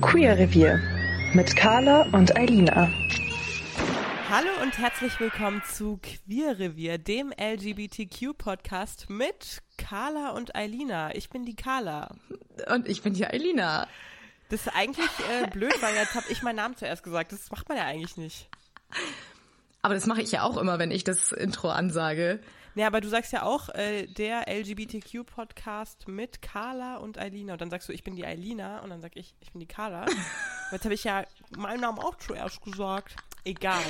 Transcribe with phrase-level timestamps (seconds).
[0.00, 0.80] Queer Revier
[1.34, 2.90] mit Carla und Eilina.
[4.30, 11.14] Hallo und herzlich willkommen zu Queer Revier, dem LGBTQ-Podcast mit Carla und Eilina.
[11.14, 12.14] Ich bin die Carla.
[12.72, 13.86] Und ich bin die Eilina.
[14.48, 17.32] Das ist eigentlich äh, blöd, weil jetzt habe ich meinen Namen zuerst gesagt.
[17.32, 18.48] Das macht man ja eigentlich nicht.
[19.82, 22.40] Aber das mache ich ja auch immer, wenn ich das Intro ansage.
[22.80, 27.52] Ja, aber du sagst ja auch äh, der LGBTQ-Podcast mit Carla und Eilina.
[27.52, 28.78] Und dann sagst du, ich bin die Eilina.
[28.78, 30.06] Und dann sag ich, ich bin die Carla.
[30.72, 31.24] Jetzt habe ich ja
[31.58, 33.16] meinen Namen auch zuerst gesagt.
[33.44, 33.82] Egal.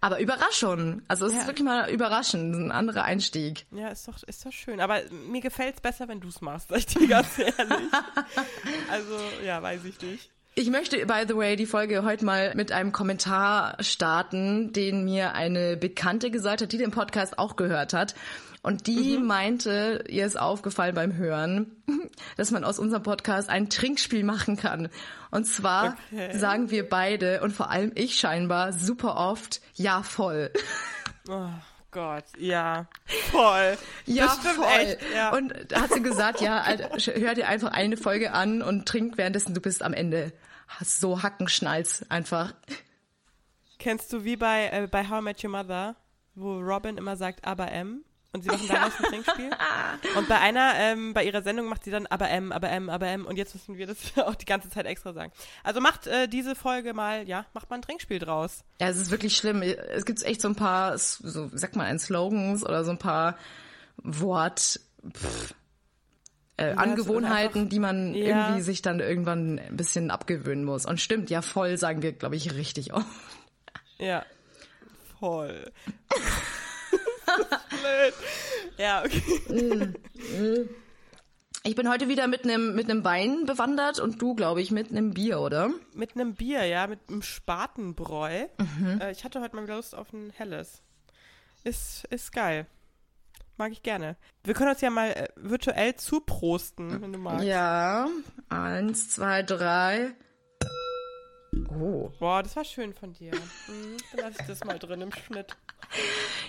[0.00, 1.02] Aber Überraschung.
[1.06, 1.40] Also es Ja.
[1.40, 3.66] ist wirklich mal überraschend, ein anderer Einstieg.
[3.72, 4.80] Ja, ist doch, ist doch schön.
[4.80, 7.90] Aber mir gefällt's besser, wenn du's machst, sag ich dir ganz ehrlich.
[8.90, 10.30] also, ja, weiß ich nicht.
[10.58, 15.34] Ich möchte, by the way, die Folge heute mal mit einem Kommentar starten, den mir
[15.34, 18.14] eine Bekannte gesagt hat, die den Podcast auch gehört hat.
[18.62, 21.76] Und die meinte, ihr ist aufgefallen beim Hören,
[22.38, 24.88] dass man aus unserem Podcast ein Trinkspiel machen kann.
[25.30, 26.34] Und zwar Okay.
[26.38, 30.50] sagen wir beide und vor allem ich scheinbar super oft, ja voll.
[31.28, 31.50] Oh
[31.90, 32.86] Gott, ja.
[33.30, 33.76] Voll.
[34.06, 34.66] Ja, voll.
[34.80, 34.98] echt.
[35.14, 35.34] Ja.
[35.34, 39.52] Und da hat sie gesagt, ja, hör dir einfach eine Folge an und trink währenddessen
[39.52, 40.32] du bist am Ende.
[40.66, 42.54] Hast so Hackenschnalz einfach.
[43.78, 45.96] Kennst du wie bei, äh, bei How I Met Your Mother,
[46.34, 48.04] wo Robin immer sagt, aber M?
[48.32, 49.50] Und sie machen daraus ein Trinkspiel.
[50.16, 53.06] Und bei einer, ähm, bei ihrer Sendung macht sie dann aber M, aber M, aber
[53.06, 53.24] M.
[53.24, 55.32] Und jetzt müssen wir das auch die ganze Zeit extra sagen.
[55.64, 58.62] Also macht äh, diese Folge mal, ja, macht mal ein Trinkspiel draus.
[58.78, 59.62] Ja, es ist wirklich schlimm.
[59.62, 62.98] Es gibt echt so ein paar, so, wie sagt man, ein Slogans oder so ein
[62.98, 63.38] paar
[63.96, 65.54] Wort, pff,
[66.58, 68.24] äh, Angewohnheiten, einfach- die man Ja.
[68.48, 70.86] irgendwie sich dann irgendwann ein bisschen abgewöhnen muss.
[70.86, 73.06] Und stimmt, ja, voll sagen wir, glaube ich, richtig oft.
[73.98, 74.24] Ja.
[75.20, 75.70] Voll.
[77.70, 78.14] Blöd.
[78.78, 80.68] Ja, okay.
[81.64, 84.90] Ich bin heute wieder mit einem mit einem Wein bewandert und du, glaube ich, mit
[84.90, 85.70] einem Bier, oder?
[85.94, 88.46] Mit einem Bier, ja, mit einem Spatenbräu.
[89.00, 90.82] Äh, ich hatte heute mal Lust auf ein helles.
[91.64, 92.66] Ist, ist geil.
[93.56, 94.16] Mag ich gerne.
[94.44, 97.44] Wir können uns ja mal äh, virtuell zuprosten, wenn du magst.
[97.44, 98.08] Ja,
[98.48, 100.12] eins, zwei, drei.
[101.70, 102.10] Oh.
[102.18, 103.32] Boah, das war schön von dir.
[103.32, 105.56] Mhm, dann lasse ich das mal drin im Schnitt.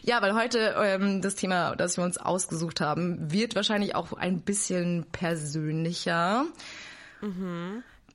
[0.04, 4.42] Ja, weil heute ähm, das Thema, das wir uns ausgesucht haben, wird wahrscheinlich auch ein
[4.42, 6.46] bisschen persönlicher.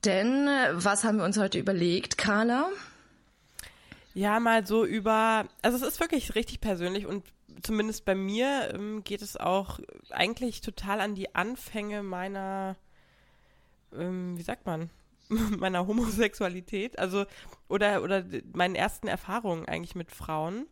[0.05, 2.69] Denn äh, was haben wir uns heute überlegt, Carla?
[4.15, 5.47] Ja, mal so über.
[5.63, 7.25] Also, es ist wirklich richtig persönlich und
[7.63, 9.81] zumindest bei mir ähm, geht es auch
[10.11, 12.77] eigentlich total an die Anfänge meiner.
[13.95, 14.91] Ähm, wie sagt man?
[15.59, 16.99] meiner Homosexualität.
[16.99, 17.27] Also,
[17.69, 20.67] oder, oder meinen ersten Erfahrungen eigentlich mit Frauen.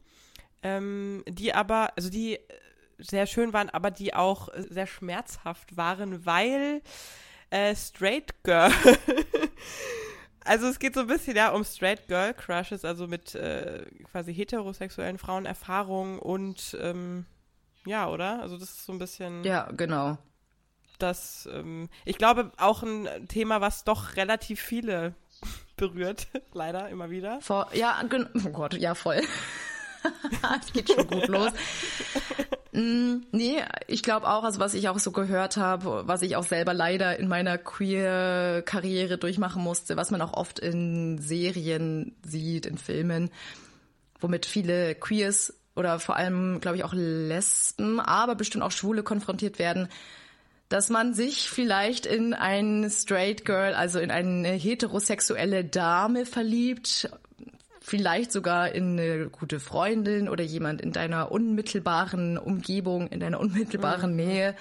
[0.63, 2.41] Ähm, die aber, also die äh,
[2.99, 6.83] sehr schön waren, aber die auch äh, sehr schmerzhaft waren, weil
[7.51, 8.71] äh, Straight Girl.
[10.45, 14.35] also es geht so ein bisschen ja um Straight Girl Crushes, also mit äh, quasi
[14.35, 17.27] heterosexuellen Frauen Erfahrungen und ähm,
[17.87, 18.41] ja, oder?
[18.41, 20.19] Also das ist so ein bisschen Ja, genau.
[20.99, 25.15] das, ähm, ich glaube auch ein Thema, was doch relativ viele
[25.77, 27.41] berührt, leider immer wieder.
[27.41, 28.01] Vor, ja,
[28.45, 29.23] oh Gott, ja, voll.
[30.63, 31.53] Es geht schon gut los.
[32.73, 33.57] Mm, nee,
[33.89, 37.19] ich glaube auch, also was ich auch so gehört habe, was ich auch selber leider
[37.19, 43.31] in meiner Queer-Karriere durchmachen musste, was man auch oft in Serien sieht, in Filmen,
[44.21, 49.59] womit viele Queers oder vor allem, glaube ich, auch Lesben, aber bestimmt auch Schwule konfrontiert
[49.59, 49.89] werden,
[50.69, 57.11] dass man sich vielleicht in ein Straight Girl, also in eine heterosexuelle Dame verliebt,
[57.91, 64.15] vielleicht sogar in eine gute Freundin oder jemand in deiner unmittelbaren Umgebung, in deiner unmittelbaren
[64.15, 64.55] Nähe.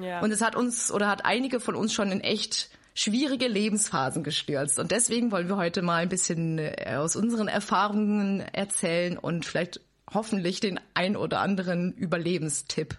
[0.00, 0.20] Ja.
[0.20, 4.78] Und es hat uns oder hat einige von uns schon in echt schwierige Lebensphasen gestürzt.
[4.78, 9.80] Und deswegen wollen wir heute mal ein bisschen äh, aus unseren Erfahrungen erzählen und vielleicht
[10.14, 12.96] hoffentlich den ein oder anderen Überlebenstipp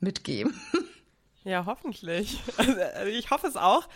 [0.00, 0.60] mitgeben.
[1.44, 2.42] Ja, hoffentlich.
[2.56, 3.88] Also, also ich hoffe es auch.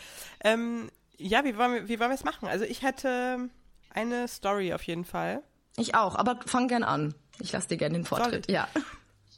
[0.44, 2.46] Ähm, ja, wie wollen wir, wie wollen wir es machen?
[2.46, 3.50] Also ich hätte
[3.90, 5.42] eine Story auf jeden Fall.
[5.76, 7.14] Ich auch, aber fang gern an.
[7.40, 8.46] Ich lasse dir gerne den Vortritt.
[8.48, 8.54] ich?
[8.54, 8.68] Ja.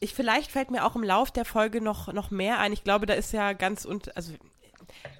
[0.01, 2.73] ich, vielleicht fällt mir auch im Lauf der Folge noch, noch mehr ein.
[2.73, 4.33] Ich glaube, da ist ja ganz und, also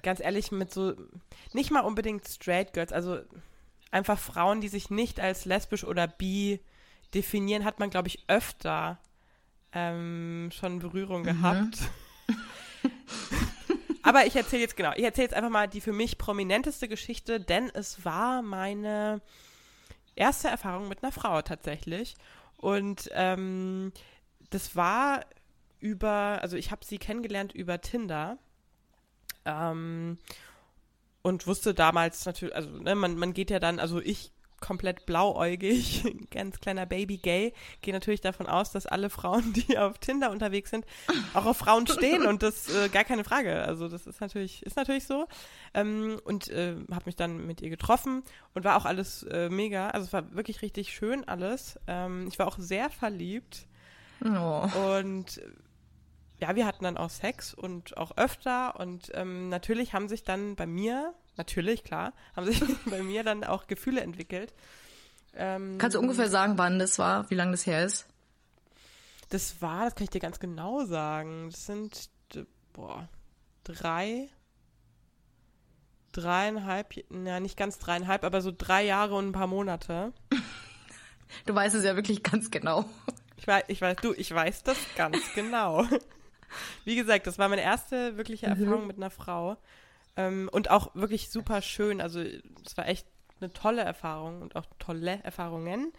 [0.01, 0.93] ganz ehrlich, mit so,
[1.53, 3.19] nicht mal unbedingt Straight Girls, also
[3.91, 6.59] einfach Frauen, die sich nicht als lesbisch oder bi
[7.13, 8.99] definieren, hat man, glaube ich, öfter
[9.71, 11.71] ähm, schon Berührung mhm.
[14.03, 17.39] Aber ich erzähle jetzt genau, ich erzähle jetzt einfach mal die für mich prominenteste Geschichte,
[17.39, 19.21] denn es war meine
[20.15, 22.15] erste Erfahrung mit einer Frau tatsächlich.
[22.57, 23.93] Und ähm,
[24.49, 25.25] das war
[25.79, 28.37] über, also ich habe sie kennengelernt über Tinder.
[29.45, 30.17] Ähm,
[31.21, 34.31] und wusste damals natürlich, also ne, man, man geht ja dann, also ich
[34.63, 39.99] komplett blauäugig, ganz kleiner Baby gay, gehe natürlich davon aus, dass alle Frauen, die auf
[39.99, 40.85] Tinder unterwegs sind,
[41.33, 43.63] auch auf Frauen stehen und das äh, gar keine Frage.
[43.63, 45.27] Also das ist natürlich ist natürlich so
[45.73, 48.23] ähm, und äh, habe mich dann mit ihr getroffen
[48.53, 49.89] und war auch alles äh, mega.
[49.89, 51.77] Also es war wirklich richtig schön alles.
[51.87, 53.67] Ähm, ich war auch sehr verliebt
[54.23, 54.65] oh.
[54.95, 55.41] und
[56.39, 60.55] ja, wir hatten dann auch Sex und auch öfter und ähm, natürlich haben sich dann
[60.55, 64.53] bei mir, natürlich, klar, haben sich bei mir dann auch Gefühle entwickelt.
[65.35, 68.07] Ähm, Kannst du ungefähr sagen, wann das war, wie lange das her ist?
[69.29, 71.49] Das war, das kann ich dir ganz genau sagen.
[71.49, 72.09] Das sind,
[72.73, 73.07] boah,
[73.63, 74.29] drei,
[76.11, 80.13] dreieinhalb, ja, nicht ganz dreieinhalb, aber so drei Jahre und ein paar Monate.
[81.47, 82.85] Du weißt es ja wirklich ganz genau.
[83.37, 85.83] Ich weiß, ich weiß, du, ich weiß das ganz genau.
[86.85, 88.51] Wie gesagt, das war meine erste wirkliche mhm.
[88.51, 88.87] Erfahrung mhm.
[88.87, 89.57] mit einer Frau.
[90.15, 92.01] Ähm, und auch wirklich super schön.
[92.01, 93.07] Also es war echt
[93.41, 95.91] eine tolle Erfahrung und auch tolle Erfahrungen.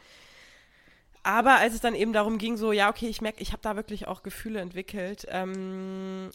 [1.22, 3.76] Aber als es dann eben darum ging, so, ja, okay, ich merke, ich habe da
[3.76, 6.30] wirklich auch Gefühle entwickelt, ähm,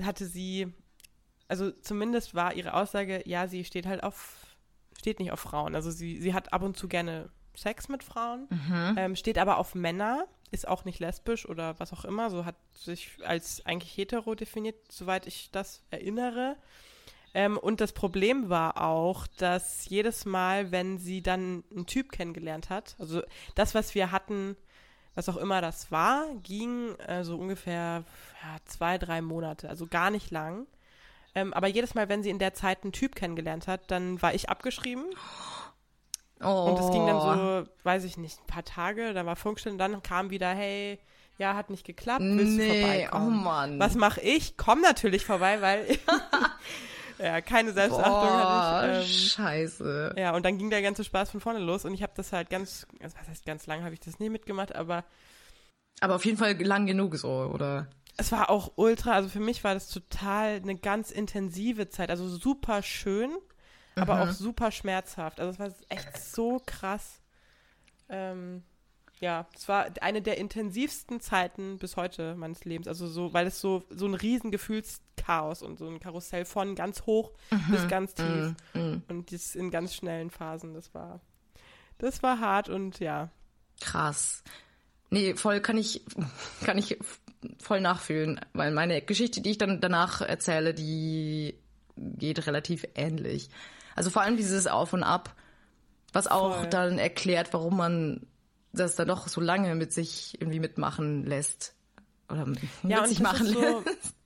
[0.00, 0.72] hatte sie,
[1.48, 4.56] also zumindest war ihre Aussage, ja, sie steht halt auf,
[4.98, 5.74] steht nicht auf Frauen.
[5.74, 8.94] Also sie, sie hat ab und zu gerne Sex mit Frauen, mhm.
[8.98, 12.54] ähm, steht aber auf Männer ist auch nicht lesbisch oder was auch immer, so hat
[12.74, 16.56] sich als eigentlich hetero definiert, soweit ich das erinnere.
[17.34, 22.68] Ähm, und das Problem war auch, dass jedes Mal, wenn sie dann einen Typ kennengelernt
[22.68, 23.22] hat, also
[23.54, 24.56] das, was wir hatten,
[25.14, 28.04] was auch immer das war, ging äh, so ungefähr
[28.42, 30.66] ja, zwei, drei Monate, also gar nicht lang.
[31.34, 34.34] Ähm, aber jedes Mal, wenn sie in der Zeit einen Typ kennengelernt hat, dann war
[34.34, 35.04] ich abgeschrieben.
[36.42, 37.64] Und es ging dann so, oh.
[37.84, 40.98] weiß ich nicht, ein paar Tage, da war Funkstille und dann kam wieder, hey,
[41.38, 43.38] ja, hat nicht geklappt, willst nee, du vorbeikommen?
[43.38, 43.80] Oh Mann.
[43.80, 44.56] Was mache ich?
[44.56, 45.86] Komm natürlich vorbei, weil
[47.18, 49.24] ja, keine Selbstachtung Boah, hatte ich.
[49.24, 50.14] Ähm, scheiße.
[50.16, 52.50] Ja, und dann ging der ganze Spaß von vorne los und ich habe das halt
[52.50, 55.04] ganz, also was heißt ganz lang habe ich das nie mitgemacht, aber
[56.00, 57.86] aber auf jeden Fall lang genug so, oder?
[58.16, 62.28] Es war auch ultra, also für mich war das total eine ganz intensive Zeit, also
[62.28, 63.30] super schön
[63.94, 64.22] aber mhm.
[64.22, 65.40] auch super schmerzhaft.
[65.40, 67.20] Also es war echt so krass.
[68.08, 68.62] Ähm,
[69.20, 72.88] ja, es war eine der intensivsten Zeiten bis heute meines Lebens.
[72.88, 77.02] Also so, weil es so, so ein riesen Gefühlschaos und so ein Karussell von ganz
[77.06, 77.70] hoch mhm.
[77.70, 78.54] bis ganz tief.
[78.74, 78.80] Mhm.
[78.80, 79.02] mhm.
[79.08, 80.74] Und das in ganz schnellen Phasen.
[80.74, 81.20] Das war,
[81.98, 83.30] das war hart und ja.
[83.80, 84.42] Krass.
[85.10, 86.02] Nee, voll kann ich,
[86.64, 86.98] kann ich
[87.60, 91.54] voll nachfühlen, weil meine Geschichte, die ich dann danach erzähle, die
[91.96, 93.50] geht relativ ähnlich.
[93.94, 95.34] Also vor allem dieses Auf und Ab,
[96.12, 96.66] was auch Voll.
[96.68, 98.26] dann erklärt, warum man
[98.72, 101.74] das dann doch so lange mit sich irgendwie mitmachen lässt.
[102.28, 104.14] Oder mit ja, sich machen so, lässt.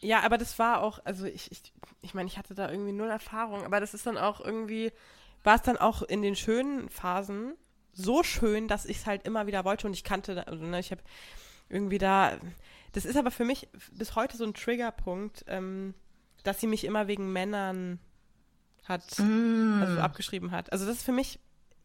[0.00, 1.72] Ja, aber das war auch, also ich, ich,
[2.02, 4.92] ich meine, ich hatte da irgendwie null Erfahrung, aber das ist dann auch irgendwie,
[5.42, 7.54] war es dann auch in den schönen Phasen
[7.92, 10.92] so schön, dass ich es halt immer wieder wollte und ich kannte, also, ne, ich
[10.92, 11.02] habe
[11.68, 12.38] irgendwie da,
[12.92, 15.94] das ist aber für mich bis heute so ein Triggerpunkt, ähm,
[16.44, 17.98] dass sie mich immer wegen Männern
[18.88, 19.82] hat, mm.
[19.82, 20.72] also abgeschrieben hat.
[20.72, 21.38] Also das ist für mich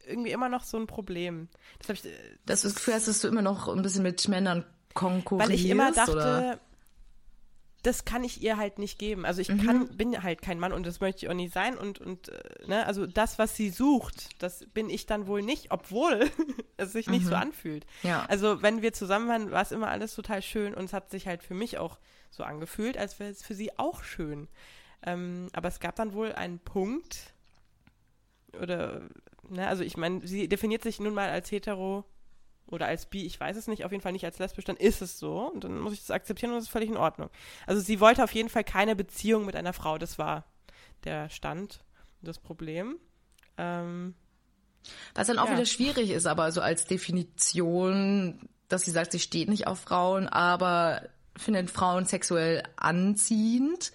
[0.05, 1.50] irgendwie immer noch so ein Problem.
[1.79, 2.10] Das, ich, äh,
[2.45, 5.50] das ist Gefühl, dass du immer noch ein bisschen mit Männern konkurrierst.
[5.50, 6.60] Weil ich immer dachte, oder?
[7.83, 9.25] das kann ich ihr halt nicht geben.
[9.25, 9.65] Also ich mhm.
[9.65, 11.77] kann, bin halt kein Mann und das möchte ich auch nicht sein.
[11.77, 15.72] Und, und äh, ne, also das, was sie sucht, das bin ich dann wohl nicht,
[15.72, 16.29] obwohl
[16.77, 17.29] es sich nicht mhm.
[17.29, 17.86] so anfühlt.
[18.01, 18.25] Ja.
[18.29, 21.27] Also wenn wir zusammen waren, war es immer alles total schön und es hat sich
[21.27, 22.00] halt für mich auch
[22.31, 24.48] so angefühlt, als wäre es für sie auch schön.
[25.05, 27.33] Ähm, aber es gab dann wohl einen Punkt,
[28.62, 29.01] oder,
[29.50, 32.05] ne, also ich meine, sie definiert sich nun mal als hetero
[32.67, 35.01] oder als bi, ich weiß es nicht, auf jeden Fall nicht als lesbisch, dann ist
[35.01, 37.29] es so und dann muss ich das akzeptieren und das ist völlig in Ordnung.
[37.67, 40.45] Also sie wollte auf jeden Fall keine Beziehung mit einer Frau, das war
[41.03, 41.83] der Stand,
[42.22, 42.98] das Problem.
[43.57, 44.15] Ähm,
[45.13, 45.53] Was dann auch ja.
[45.53, 50.27] wieder schwierig ist, aber so als Definition, dass sie sagt, sie steht nicht auf Frauen,
[50.27, 53.91] aber findet Frauen sexuell anziehend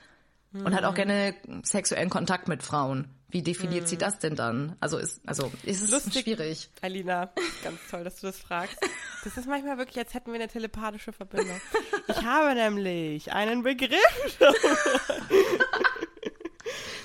[0.53, 0.67] mhm.
[0.67, 3.09] und hat auch gerne sexuellen Kontakt mit Frauen.
[3.31, 3.87] Wie definiert mhm.
[3.87, 4.77] sie das denn dann?
[4.81, 6.71] Also ist, also ist es Lustig, schwierig.
[6.81, 7.31] Alina,
[7.63, 8.79] ganz toll, dass du das fragst.
[9.25, 11.61] Das ist manchmal wirklich, als hätten wir eine telepathische Verbindung.
[12.09, 14.39] Ich habe nämlich einen Begriff.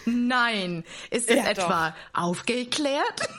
[0.06, 0.84] Nein.
[1.10, 3.30] Ist es Ja, etwa aufgeklärt?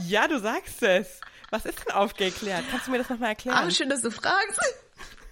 [0.00, 1.20] Ja, du sagst es.
[1.50, 2.64] Was ist denn aufgeklärt?
[2.70, 3.56] Kannst du mir das nochmal erklären?
[3.56, 4.58] Ah, schön, dass du fragst.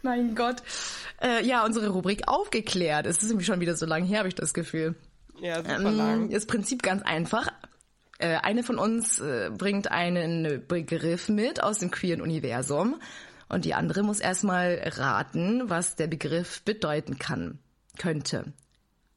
[0.03, 0.63] mein Gott.
[1.23, 3.07] Äh, ja, unsere Rubrik aufgeklärt.
[3.07, 4.95] Es ist irgendwie schon wieder so lange her, habe ich das Gefühl.
[5.41, 6.31] ja, super Ähm, lang.
[6.31, 7.49] Das Prinzip ganz einfach.
[8.19, 13.01] Äh, eine von uns äh, bringt einen Begriff mit aus dem queeren Universum
[13.49, 17.59] und die andere muss erstmal raten, was der Begriff bedeuten kann,
[17.99, 18.53] könnte.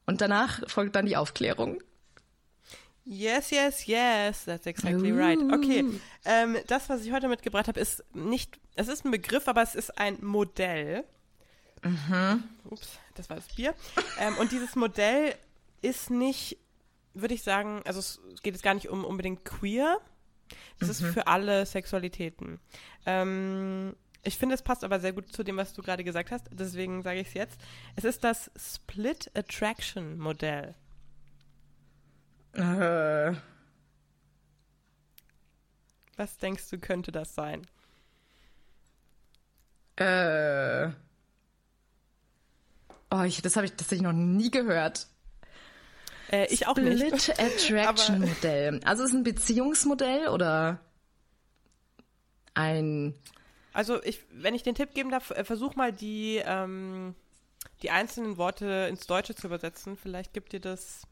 [0.05, 1.79] Und danach folgt dann die Aufklärung.
[3.05, 5.39] Yes, yes, yes, that's exactly right.
[5.53, 5.85] Okay,
[6.25, 9.75] ähm, das, was ich heute mitgebracht habe, ist nicht, es ist ein Begriff, aber es
[9.75, 11.05] ist ein Modell.
[12.69, 13.73] Ups, das war das Bier.
[14.19, 15.35] Ähm, und dieses Modell
[15.81, 16.57] ist nicht,
[17.13, 19.99] würde ich sagen, also es geht jetzt gar nicht um unbedingt queer.
[20.79, 22.59] Es ist für alle Sexualitäten.
[23.05, 26.47] Ähm, ich finde, es passt aber sehr gut zu dem, was du gerade gesagt hast.
[26.51, 27.59] Deswegen sage ich es jetzt.
[27.95, 30.75] Es ist das Split Attraction Modell.
[32.53, 33.33] Äh,
[36.15, 37.65] Was denkst du, könnte das sein?
[39.97, 40.89] äh.
[43.09, 45.07] Oh, ich, das habe ich tatsächlich noch nie gehört.
[46.31, 47.21] Äh, ich auch nicht.
[47.21, 48.79] Split Attraction Modell.
[48.83, 50.79] Also ist es ein Beziehungsmodell oder
[52.53, 53.13] ein
[53.73, 57.15] Also ich, wenn ich den Tipp geben darf, äh, versuch mal die, ähm,
[57.81, 59.95] die einzelnen Worte ins Deutsche zu übersetzen.
[59.95, 61.03] Vielleicht gibt dir das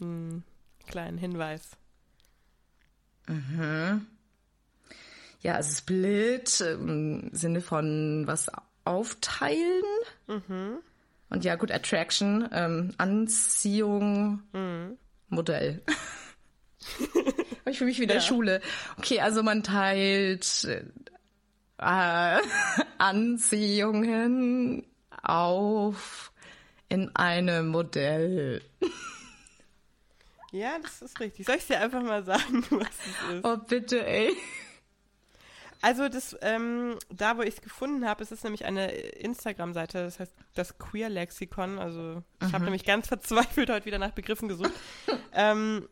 [0.00, 0.44] einen
[0.86, 1.76] kleinen Hinweis.
[5.40, 8.50] Ja, also Split im Sinne von was
[8.84, 9.82] aufteilen.
[10.26, 14.42] Und ja, gut, Attraction, ähm, Anziehung,
[15.28, 15.82] Modell.
[17.66, 18.22] ich fühle mich wie in der Ja.
[18.22, 18.60] Schule.
[18.98, 20.84] Okay, also man teilt äh,
[22.98, 24.84] Anziehungen
[25.22, 26.32] auf
[26.88, 28.62] in einem Modell.
[30.52, 31.46] Ja, das ist richtig.
[31.46, 33.44] Soll ich dir einfach mal sagen, was es ist?
[33.44, 34.30] Oh, bitte, ey.
[35.84, 40.18] Also das, ähm, da wo ich es gefunden habe, es ist nämlich eine Instagram-Seite, das
[40.18, 41.78] heißt das Queer Lexikon.
[41.78, 44.72] Also ich habe nämlich ganz verzweifelt heute wieder nach Begriffen gesucht.
[45.34, 45.86] ähm,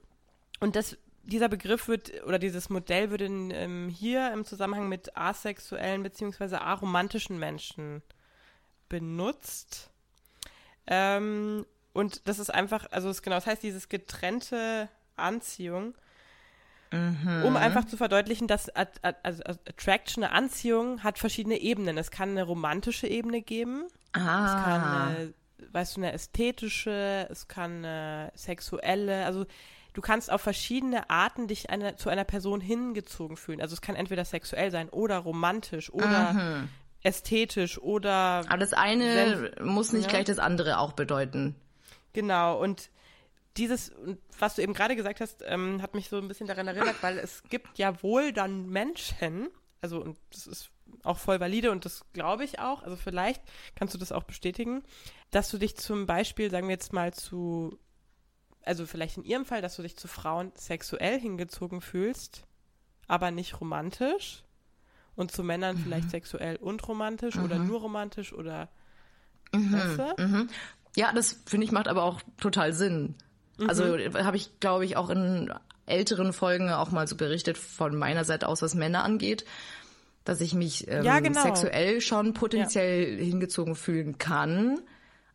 [0.61, 5.15] und das, dieser Begriff wird oder dieses Modell wird in, ähm, hier im Zusammenhang mit
[5.15, 8.01] asexuellen beziehungsweise aromantischen Menschen
[8.89, 9.91] benutzt.
[10.87, 15.95] Ähm, und das ist einfach, also es genau, das heißt dieses getrennte Anziehung
[16.93, 21.97] um einfach zu verdeutlichen, dass At also Attraction, eine Anziehung, hat verschiedene Ebenen.
[21.99, 23.85] Es kann eine romantische Ebene geben,
[24.15, 25.07] es kann Ah.
[25.09, 25.35] eine,
[25.73, 29.47] weißt du, eine ästhetische, es kann eine sexuelle, also
[29.95, 33.61] du kannst auf verschiedene Arten dich eine, zu einer Person hingezogen fühlen.
[33.61, 36.67] Also es kann entweder sexuell sein oder romantisch oder
[37.03, 40.11] ästhetisch oder Aber das eine muss nicht ja.
[40.11, 41.57] gleich das andere auch bedeuten.
[42.13, 42.91] Genau, und
[43.57, 43.93] dieses,
[44.39, 47.19] was du eben gerade gesagt hast, ähm, hat mich so ein bisschen daran erinnert, weil
[47.19, 49.49] es gibt ja wohl dann Menschen,
[49.81, 50.71] also und das ist
[51.03, 53.43] auch voll valide und das glaube ich auch, also vielleicht
[53.75, 54.83] kannst du das auch bestätigen,
[55.31, 57.79] dass du dich zum Beispiel, sagen wir jetzt mal zu,
[58.63, 62.45] also vielleicht in ihrem Fall, dass du dich zu Frauen sexuell hingezogen fühlst,
[63.09, 64.45] aber nicht romantisch
[65.15, 68.69] und zu Männern vielleicht sexuell und romantisch oder nur romantisch oder
[69.53, 70.49] weißt du?
[70.97, 73.15] Ja, das finde ich macht aber auch total Sinn.
[73.69, 74.15] Also Mhm.
[74.25, 75.53] habe ich, glaube ich, auch in
[75.87, 79.45] älteren Folgen auch mal so berichtet von meiner Seite aus, was Männer angeht,
[80.25, 81.43] dass ich mich ähm, Ja, genau.
[81.43, 84.81] sexuell schon potenziell hingezogen fühlen kann,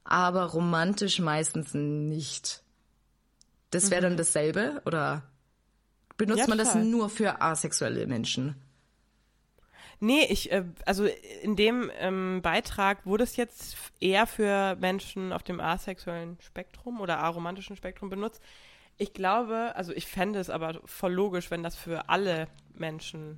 [0.04, 2.62] aber romantisch meistens nicht.
[3.72, 5.24] Das wäre dann dasselbe oder
[6.18, 6.52] benutzt Mhm.
[6.52, 8.56] Ja, man das nur für asexuelle Menschen?
[10.00, 11.06] Nee, ich, äh, also
[11.42, 17.20] in dem ähm, Beitrag wurde es jetzt eher für Menschen auf dem asexuellen Spektrum oder
[17.20, 18.42] aromantischen Spektrum benutzt.
[18.98, 23.38] Ich glaube, also ich fände es aber voll logisch, wenn das für alle Menschen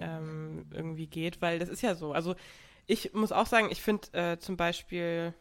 [0.00, 2.12] ähm, irgendwie geht, weil das ist ja so.
[2.12, 2.34] Also
[2.86, 5.32] ich muss auch sagen, ich finde äh, zum Beispiel,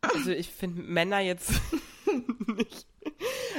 [0.00, 1.52] also ich finde Männer jetzt
[2.46, 2.86] nicht.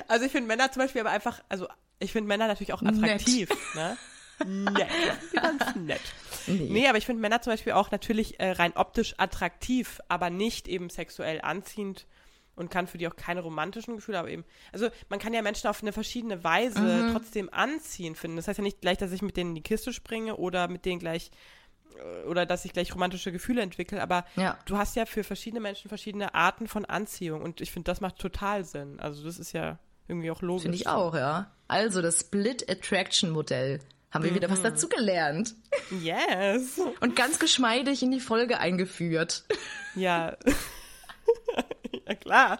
[0.07, 1.67] Also ich finde Männer zum Beispiel aber einfach, also
[1.99, 2.95] ich finde Männer natürlich auch Nett.
[2.95, 3.97] attraktiv, ne?
[4.45, 4.89] Nett.
[5.33, 6.01] Ganz nett.
[6.47, 6.67] Nee.
[6.69, 10.67] Nee, aber ich finde Männer zum Beispiel auch natürlich äh, rein optisch attraktiv, aber nicht
[10.67, 12.05] eben sexuell anziehend
[12.55, 15.67] und kann für die auch keine romantischen Gefühle, aber eben, also man kann ja Menschen
[15.67, 17.11] auf eine verschiedene Weise Mhm.
[17.13, 18.37] trotzdem anziehen finden.
[18.37, 20.85] Das heißt ja nicht gleich, dass ich mit denen in die Kiste springe oder mit
[20.85, 21.31] denen gleich
[21.97, 24.57] äh, oder dass ich gleich romantische Gefühle entwickle, aber Ja.
[24.65, 28.19] du hast ja für verschiedene Menschen verschiedene Arten von Anziehung und ich finde, das macht
[28.19, 28.99] total Sinn.
[28.99, 30.61] Also das ist ja irgendwie auch logisch.
[30.63, 31.51] Finde ich auch, ja.
[31.67, 33.79] Also das Split Attraction Modell.
[34.11, 35.55] Haben wir wieder was dazugelernt.
[36.01, 36.79] Yes.
[37.01, 39.43] Und ganz geschmeidig in die Folge eingeführt.
[39.95, 40.37] Ja.
[42.07, 42.59] ja, klar.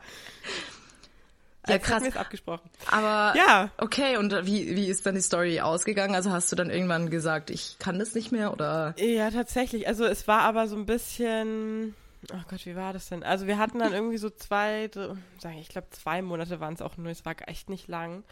[1.68, 2.04] Ja, krass.
[2.06, 2.70] es abgesprochen.
[2.92, 3.72] Aber Ja.
[3.78, 6.14] okay, und wie, wie ist dann die Story ausgegangen?
[6.16, 8.94] Also hast du dann irgendwann gesagt, ich kann das nicht mehr oder?
[8.98, 9.88] Ja, tatsächlich.
[9.88, 11.96] Also es war aber so ein bisschen.
[12.34, 13.24] Oh Gott, wie war das denn?
[13.24, 16.74] Also wir hatten dann irgendwie so zwei, so, sag ich, ich glaube zwei Monate waren
[16.74, 18.24] es auch nur, es war echt nicht lang.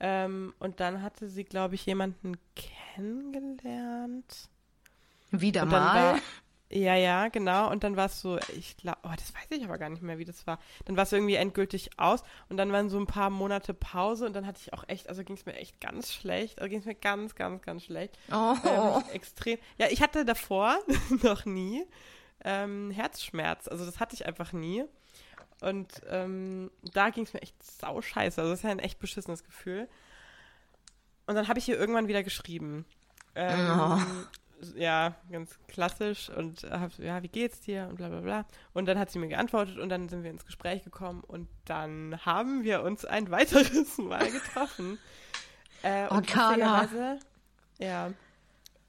[0.00, 4.48] Ähm, und dann hatte sie, glaube ich, jemanden kennengelernt.
[5.30, 6.14] Wieder mal.
[6.14, 6.20] war,
[6.72, 7.70] ja, ja, genau.
[7.70, 10.18] Und dann war es so, ich glaube, oh, das weiß ich aber gar nicht mehr,
[10.18, 10.60] wie das war.
[10.84, 14.34] Dann war es irgendwie endgültig aus und dann waren so ein paar Monate Pause und
[14.34, 16.60] dann hatte ich auch echt, also ging es mir echt ganz schlecht.
[16.60, 18.16] Also ging es mir ganz, ganz, ganz schlecht.
[18.32, 18.54] Oh.
[18.64, 19.58] Ähm, extrem.
[19.78, 20.78] Ja, ich hatte davor
[21.22, 21.84] noch nie
[22.44, 23.66] ähm, Herzschmerz.
[23.66, 24.84] Also das hatte ich einfach nie.
[25.60, 28.40] Und ähm, da ging es mir echt sau scheiße.
[28.40, 29.88] Also das ist ja ein echt beschissenes Gefühl.
[31.26, 32.84] Und dann habe ich ihr irgendwann wieder geschrieben.
[33.34, 33.98] Ähm, Oh.
[34.74, 36.28] Ja, ganz klassisch.
[36.28, 37.86] Und hab so, ja, wie geht's dir?
[37.88, 38.44] Und bla bla bla.
[38.74, 42.18] Und dann hat sie mir geantwortet und dann sind wir ins Gespräch gekommen und dann
[42.26, 44.98] haben wir uns ein weiteres Mal getroffen.
[45.82, 46.82] Äh, Oh, und Carla.
[46.82, 47.18] lustigerweise-
[47.78, 48.12] Ja.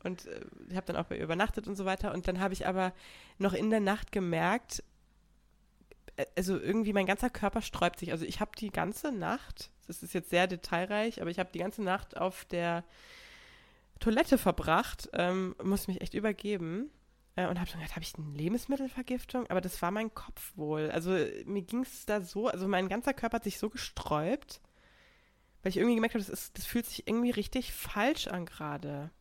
[0.03, 2.13] Und äh, ich habe dann auch bei ihr übernachtet und so weiter.
[2.13, 2.91] Und dann habe ich aber
[3.37, 4.83] noch in der Nacht gemerkt,
[6.36, 8.12] also irgendwie mein ganzer Körper sträubt sich.
[8.12, 11.60] Also ich habe die ganze Nacht, das ist jetzt sehr detailreich, aber ich habe die
[11.60, 12.84] ganze Nacht auf der
[14.00, 16.89] Toilette verbracht, ähm, muss mich echt übergeben.
[17.36, 19.48] Äh, und habe schon gedacht, habe ich eine Lebensmittelvergiftung?
[19.50, 20.91] Aber das war mein Kopf wohl.
[20.91, 24.62] Also äh, mir ging es da so, also mein ganzer Körper hat sich so gesträubt,
[25.62, 29.12] weil ich irgendwie gemerkt habe, das, das fühlt sich irgendwie richtig falsch an gerade.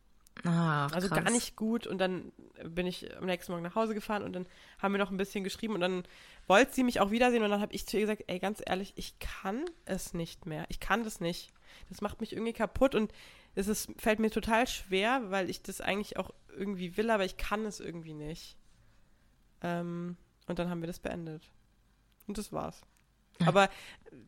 [0.43, 1.23] Ach, Also krass.
[1.23, 1.85] gar nicht gut.
[1.87, 2.31] Und dann
[2.63, 4.47] bin ich am nächsten Morgen nach Hause gefahren und dann
[4.79, 6.03] haben wir noch ein bisschen geschrieben und dann
[6.47, 8.93] wollte sie mich auch wiedersehen und dann habe ich zu ihr gesagt, ey, ganz ehrlich,
[8.95, 10.65] ich kann es nicht mehr.
[10.69, 11.51] Ich kann das nicht.
[11.89, 13.11] Das macht mich irgendwie kaputt und
[13.55, 17.37] es ist, fällt mir total schwer, weil ich das eigentlich auch irgendwie will, aber ich
[17.37, 18.57] kann es irgendwie nicht.
[19.61, 21.51] Ähm, und dann haben wir das beendet.
[22.27, 22.81] Und das war's.
[23.47, 23.69] Aber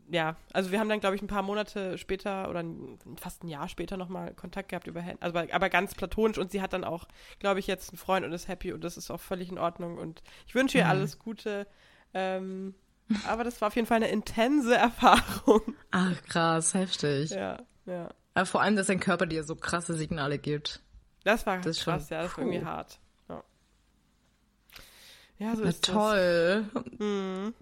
[0.09, 2.63] ja, also wir haben dann, glaube ich, ein paar Monate später oder
[3.19, 5.21] fast ein Jahr später nochmal Kontakt gehabt über Handy.
[5.21, 7.05] Also, aber ganz platonisch und sie hat dann auch,
[7.39, 9.97] glaube ich, jetzt einen Freund und ist happy und das ist auch völlig in Ordnung
[9.97, 10.89] und ich wünsche ihr Mhm.
[10.91, 11.67] alles Gute.
[12.13, 12.75] Ähm,
[13.27, 15.61] aber das war auf jeden Fall eine intense Erfahrung.
[15.91, 17.31] Ach, krass, heftig.
[17.31, 18.09] Ja, ja.
[18.35, 20.81] Aber vor allem, dass dein Körper dir so krasse Signale gibt.
[21.23, 22.99] Das war Das krass, schon- ja, das war irgendwie hart.
[25.43, 26.65] Ja, so Na ist toll.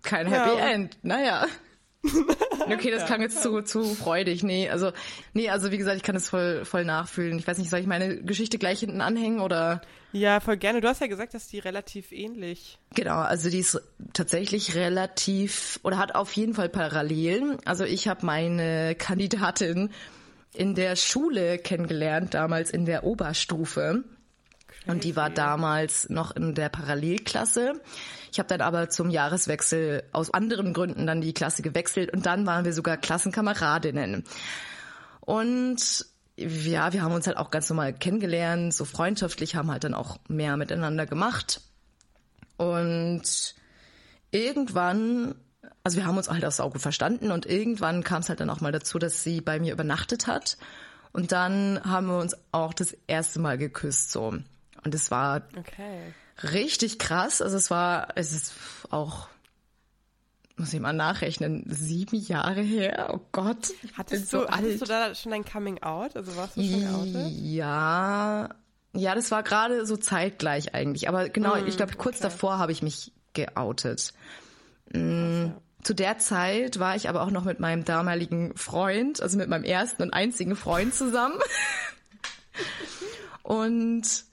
[0.04, 0.46] Kein Ja.
[0.46, 0.98] Happy End.
[1.02, 1.48] Naja.
[2.60, 4.44] Okay, das klang jetzt zu, zu freudig.
[4.44, 4.92] Nee, also,
[5.34, 7.38] nee, also wie gesagt, ich kann das voll, voll nachfühlen.
[7.40, 9.82] Ich weiß nicht, soll ich meine Geschichte gleich hinten anhängen oder?
[10.12, 10.80] Ja, voll gerne.
[10.80, 12.78] Du hast ja gesagt, dass die relativ ähnlich.
[12.96, 13.82] Genau, also die ist
[14.14, 17.58] tatsächlich relativ oder hat auf jeden Fall Parallelen.
[17.66, 19.90] Also ich habe meine Kandidatin
[20.54, 24.04] in der Schule kennengelernt, damals in der Oberstufe.
[24.88, 27.74] Und die war damals noch in der Parallelklasse.
[28.32, 32.46] Ich habe dann aber zum Jahreswechsel aus anderen Gründen dann die Klasse gewechselt und dann
[32.46, 34.24] waren wir sogar Klassenkameradinnen.
[35.20, 36.06] Und
[36.38, 40.18] ja, wir haben uns halt auch ganz normal kennengelernt, so freundschaftlich, haben halt dann auch
[40.28, 41.62] mehr miteinander gemacht.
[42.58, 43.56] Und
[44.32, 45.36] irgendwann,
[45.84, 48.50] also wir haben uns halt auch sau gut verstanden und irgendwann kam es halt dann
[48.50, 50.58] auch mal dazu, dass sie bei mir übernachtet hat.
[51.14, 54.38] Und dann haben wir uns auch das erste Mal geküsst, so.
[54.84, 56.14] Und es war Okay.
[56.44, 57.42] richtig krass.
[57.42, 58.54] Also es war, es ist
[58.90, 59.28] auch,
[60.58, 63.12] muss ich mal nachrechnen, sieben Jahre her.
[63.14, 63.70] Oh Gott.
[63.98, 66.16] Hattest so du, hattest du da schon ein Coming Out?
[66.16, 67.32] Also warst du schon geoutet?
[67.32, 68.50] Ja,
[68.94, 71.08] ja, das war gerade so zeitgleich eigentlich.
[71.08, 72.24] Aber genau, ich glaube, kurz okay.
[72.24, 74.14] davor habe ich mich geoutet.
[74.92, 79.48] Mm, Zu der Zeit war ich aber auch noch mit meinem damaligen Freund, also mit
[79.48, 81.40] meinem ersten und einzigen Freund zusammen.
[83.44, 84.26] und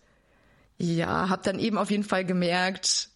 [0.78, 3.10] ja, habe dann eben auf jeden Fall gemerkt,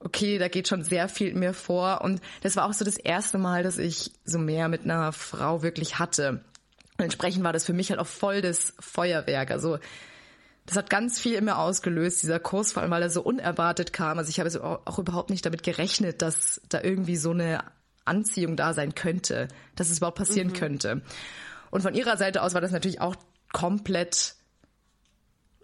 [0.00, 2.00] okay, da geht schon sehr viel mir vor.
[2.02, 5.62] Und das war auch so das erste Mal, dass ich so mehr mit einer Frau
[5.62, 6.44] wirklich hatte.
[6.96, 9.50] Und entsprechend war das für mich halt auch voll das Feuerwerk.
[9.50, 9.78] Also
[10.66, 13.92] das hat ganz viel in mir ausgelöst, dieser Kurs, vor allem weil er so unerwartet
[13.92, 14.18] kam.
[14.18, 17.64] Also ich habe auch auch überhaupt nicht damit gerechnet, dass da irgendwie so eine
[18.04, 21.02] Anziehung da sein könnte, dass es überhaupt passieren könnte.
[21.70, 23.16] Und von ihrer Seite aus war das natürlich auch
[23.52, 24.34] komplett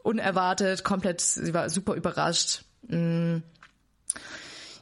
[0.04, 2.62] unerwartet, komplett, sie war super überrascht.
[2.86, 3.38] Mm.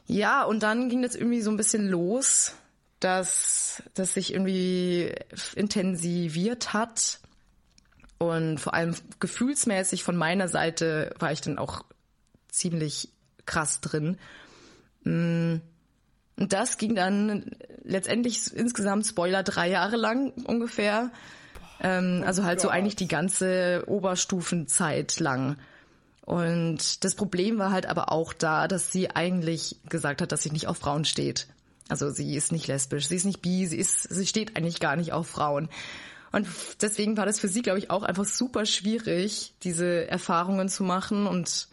[0.05, 2.53] Ja, und dann ging das irgendwie so ein bisschen los,
[2.99, 5.15] dass das sich irgendwie
[5.55, 7.19] intensiviert hat.
[8.17, 11.85] Und vor allem gefühlsmäßig von meiner Seite war ich dann auch
[12.49, 13.09] ziemlich
[13.45, 14.17] krass drin.
[15.03, 15.55] Mm.
[16.35, 17.51] Und das ging dann
[17.83, 21.11] letztendlich insgesamt Spoiler drei Jahre lang ungefähr.
[21.83, 25.57] Ähm, also halt so eigentlich die ganze Oberstufenzeit lang.
[26.25, 30.51] Und das Problem war halt aber auch da, dass sie eigentlich gesagt hat, dass sie
[30.51, 31.47] nicht auf Frauen steht.
[31.89, 34.95] Also sie ist nicht lesbisch, sie ist nicht bi, sie ist, sie steht eigentlich gar
[34.95, 35.67] nicht auf Frauen.
[36.31, 36.47] Und
[36.81, 41.27] deswegen war das für sie, glaube ich, auch einfach super schwierig, diese Erfahrungen zu machen
[41.27, 41.67] und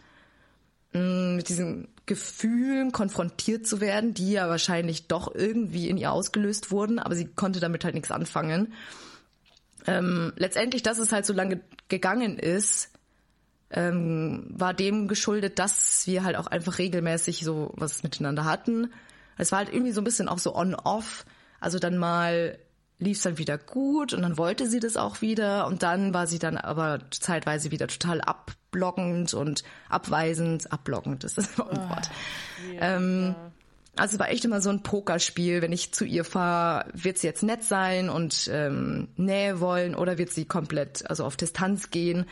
[0.92, 6.73] mh, mit diesen Gefühlen konfrontiert zu werden, die ja wahrscheinlich doch irgendwie in ihr ausgelöst
[6.73, 8.75] wurden, aber sie konnte damit halt nichts anfangen.
[9.86, 12.90] Ähm, letztendlich, dass es halt so lange gegangen ist,
[13.70, 18.92] ähm, war dem geschuldet, dass wir halt auch einfach regelmäßig so was miteinander hatten.
[19.38, 21.24] Es war halt irgendwie so ein bisschen auch so on-off.
[21.60, 22.58] Also dann mal
[22.98, 26.26] lief es dann wieder gut und dann wollte sie das auch wieder und dann war
[26.26, 30.70] sie dann aber zeitweise wieder total abblockend und abweisend.
[30.70, 32.10] Abblockend ist das Wort.
[32.78, 33.34] Ähm,
[33.96, 35.62] also es war echt immer so ein Pokerspiel.
[35.62, 40.18] Wenn ich zu ihr fahre, wird sie jetzt nett sein und ähm, Nähe wollen oder
[40.18, 42.26] wird sie komplett also auf Distanz gehen.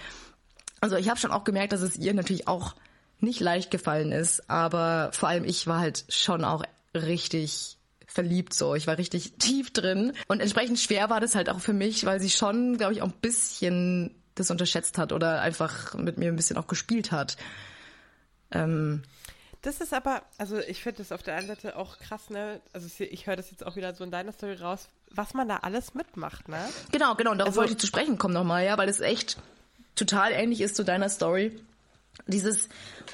[0.81, 2.75] Also ich habe schon auch gemerkt, dass es ihr natürlich auch
[3.21, 6.63] nicht leicht gefallen ist, aber vor allem ich war halt schon auch
[6.95, 8.75] richtig verliebt so.
[8.75, 12.21] Ich war richtig tief drin und entsprechend schwer war das halt auch für mich, weil
[12.21, 16.37] sie schon, glaube ich, auch ein bisschen das unterschätzt hat oder einfach mit mir ein
[16.37, 17.37] bisschen auch gespielt hat.
[18.53, 19.03] Ähm,
[19.63, 22.61] Das ist aber, also ich finde das auf der einen Seite auch krass, ne?
[22.73, 25.57] Also ich, höre das jetzt auch wieder so in deiner Story raus, was man da
[25.59, 26.59] alles mitmacht, ne?
[26.93, 27.33] Genau, genau.
[27.33, 29.37] Und darauf Also- wollte ich zu sprechen kommen nochmal, ja, weil es echt
[29.97, 31.59] total ähnlich ist zu deiner Story.
[32.27, 32.69] Dieses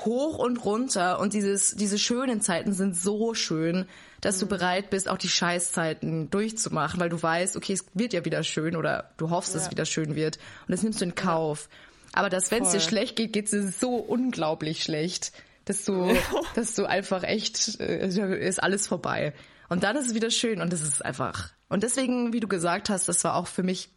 [0.05, 3.87] Hoch und runter und dieses, diese schönen Zeiten sind so schön,
[4.21, 4.41] dass Mhm.
[4.41, 8.43] du bereit bist, auch die Scheißzeiten durchzumachen, weil du weißt, okay, es wird ja wieder
[8.43, 9.67] schön oder du hoffst, dass Ja.
[9.67, 10.37] es wieder schön wird.
[10.67, 11.69] Und das nimmst du in Kauf.
[12.13, 15.33] Aber dass, wenn es dir schlecht geht, geht es dir so unglaublich schlecht,
[15.65, 16.15] dass du,
[16.55, 18.07] dass du einfach echt, äh,
[18.39, 19.35] ist alles vorbei.
[19.69, 21.51] Und dann ist es wieder schön und das ist einfach.
[21.69, 23.91] Und deswegen, wie du gesagt hast, das war auch für mich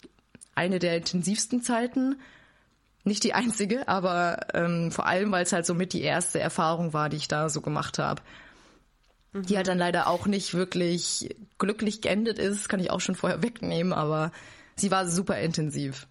[0.55, 2.19] eine der intensivsten Zeiten.
[3.03, 6.93] Nicht die einzige, aber ähm, vor allem, weil es halt so mit die erste Erfahrung
[6.93, 8.21] war, die ich da so gemacht habe.
[9.33, 13.43] Die halt dann leider auch nicht wirklich glücklich geendet ist, kann ich auch schon vorher
[13.43, 14.31] wegnehmen, aber
[14.75, 16.07] sie war super intensiv.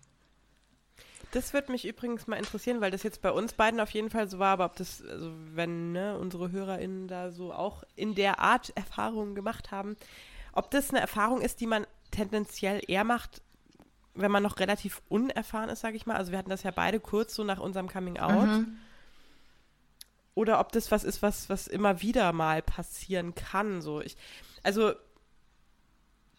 [1.37, 4.27] Das würde mich übrigens mal interessieren, weil das jetzt bei uns beiden auf jeden Fall
[4.27, 8.39] so war, aber ob das, also wenn ne, unsere HörerInnen da so auch in der
[8.39, 9.99] Art Erfahrungen gemacht haben,
[10.55, 13.43] ob das eine Erfahrung ist, die man tendenziell eher macht,
[14.15, 16.17] wenn man noch relativ unerfahren ist, sage ich mal.
[16.17, 18.65] Also wir hatten das ja beide kurz so nach unserem Coming Out.
[20.35, 23.83] Oder ob das was ist, was, was immer wieder mal passieren kann.
[23.83, 24.17] So ich,
[24.63, 24.95] also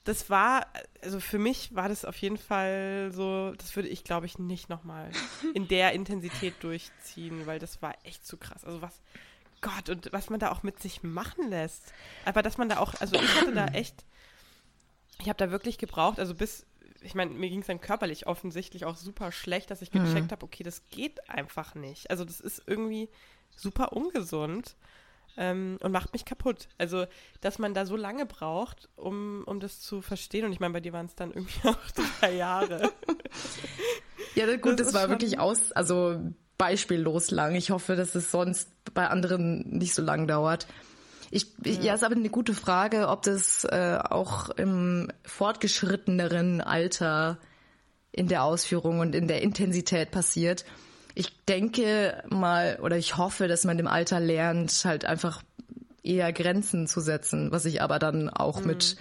[0.08, 0.66] das war,
[1.04, 4.70] also für mich war das auf jeden Fall so, das würde ich, glaube ich, nicht
[4.70, 5.12] nochmal
[5.54, 8.64] in der Intensität durchziehen, weil das war echt zu krass.
[8.64, 9.02] Also was,
[9.60, 11.92] Gott, und was man da auch mit sich machen lässt.
[12.24, 14.06] Aber dass man da auch, also ich hatte da echt,
[15.20, 16.66] ich habe da wirklich gebraucht, also bis,
[17.02, 20.46] ich meine, mir ging es dann körperlich offensichtlich auch super schlecht, dass ich gecheckt habe,
[20.46, 22.10] okay, das geht einfach nicht.
[22.12, 23.10] Also das ist irgendwie
[23.58, 24.78] super ungesund
[25.38, 26.68] ähm, und macht mich kaputt.
[26.78, 27.06] Also,
[27.42, 30.46] dass man da so lange braucht, um, um das zu verstehen.
[30.46, 31.78] Und ich meine, bei dir waren es dann irgendwie auch
[32.20, 32.92] drei Jahre.
[34.36, 36.20] Ja, gut, Das das, war schon- wirklich aus, also
[36.58, 37.56] beispiellos lang.
[37.56, 40.68] Ich hoffe, dass es sonst bei anderen nicht so lang dauert.
[41.30, 47.38] Ich, ich, ja, ist aber eine gute Frage, ob das äh, auch im fortgeschritteneren Alter
[48.12, 50.66] in der Ausführung und in der Intensität passiert.
[51.20, 55.42] Ich denke mal oder ich hoffe, dass man im Alter lernt, halt einfach
[56.04, 58.98] eher Grenzen zu setzen, was ich aber dann auch mit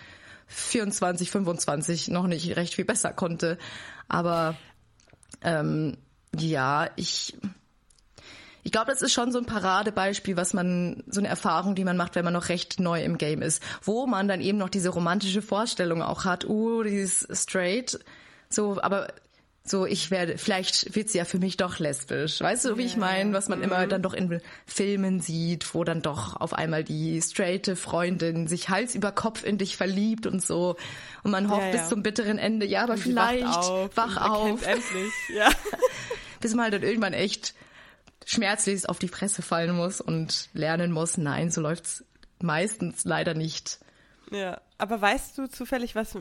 [0.47, 3.59] 24, 25 noch nicht recht viel besser konnte.
[4.09, 4.57] Aber
[5.43, 5.99] ähm,
[6.35, 7.37] ja, ich
[8.63, 11.99] ich glaube, das ist schon so ein Paradebeispiel, was man, so eine Erfahrung, die man
[11.99, 13.63] macht, wenn man noch recht neu im Game ist.
[13.83, 18.01] Wo man dann eben noch diese romantische Vorstellung auch hat, uh, dieses straight,
[18.49, 19.09] so, aber
[19.69, 22.41] so, ich werde, vielleicht wird sie ja für mich doch lesbisch.
[22.41, 23.33] Weißt du, wie ich meine?
[23.33, 27.77] Was man immer dann doch in Filmen sieht, wo dann doch auf einmal die straighte
[27.77, 30.77] Freundin sich Hals über Kopf in dich verliebt und so.
[31.23, 31.89] Und man hofft Ja, bis ja.
[31.89, 35.13] zum bitteren Ende, ja, aber Sie wacht vielleicht auf wach auf endlich.
[35.35, 35.51] Ja.
[36.41, 37.55] bis man halt dann irgendwann echt
[38.25, 42.05] schmerzlich auf die Fresse fallen muss und lernen muss, nein, so läuft's
[42.41, 43.79] meistens leider nicht.
[44.31, 44.61] Ja.
[44.79, 46.19] Aber weißt du zufällig, was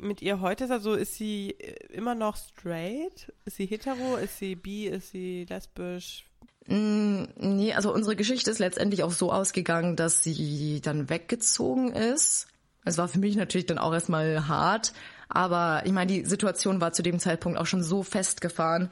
[0.00, 0.70] mit ihr heute ist?
[0.70, 3.32] Also ist sie äh, immer noch straight?
[3.44, 4.16] Ist sie hetero?
[4.16, 4.86] Ist sie bi?
[4.86, 6.24] Ist sie lesbisch?
[6.68, 12.48] Nee, also unsere Geschichte ist letztendlich auch so ausgegangen, dass sie dann weggezogen ist.
[12.84, 14.92] Es war für mich natürlich dann auch erstmal hart,
[15.28, 18.90] aber ich meine, die Situation war zu dem Zeitpunkt auch schon so festgefahren,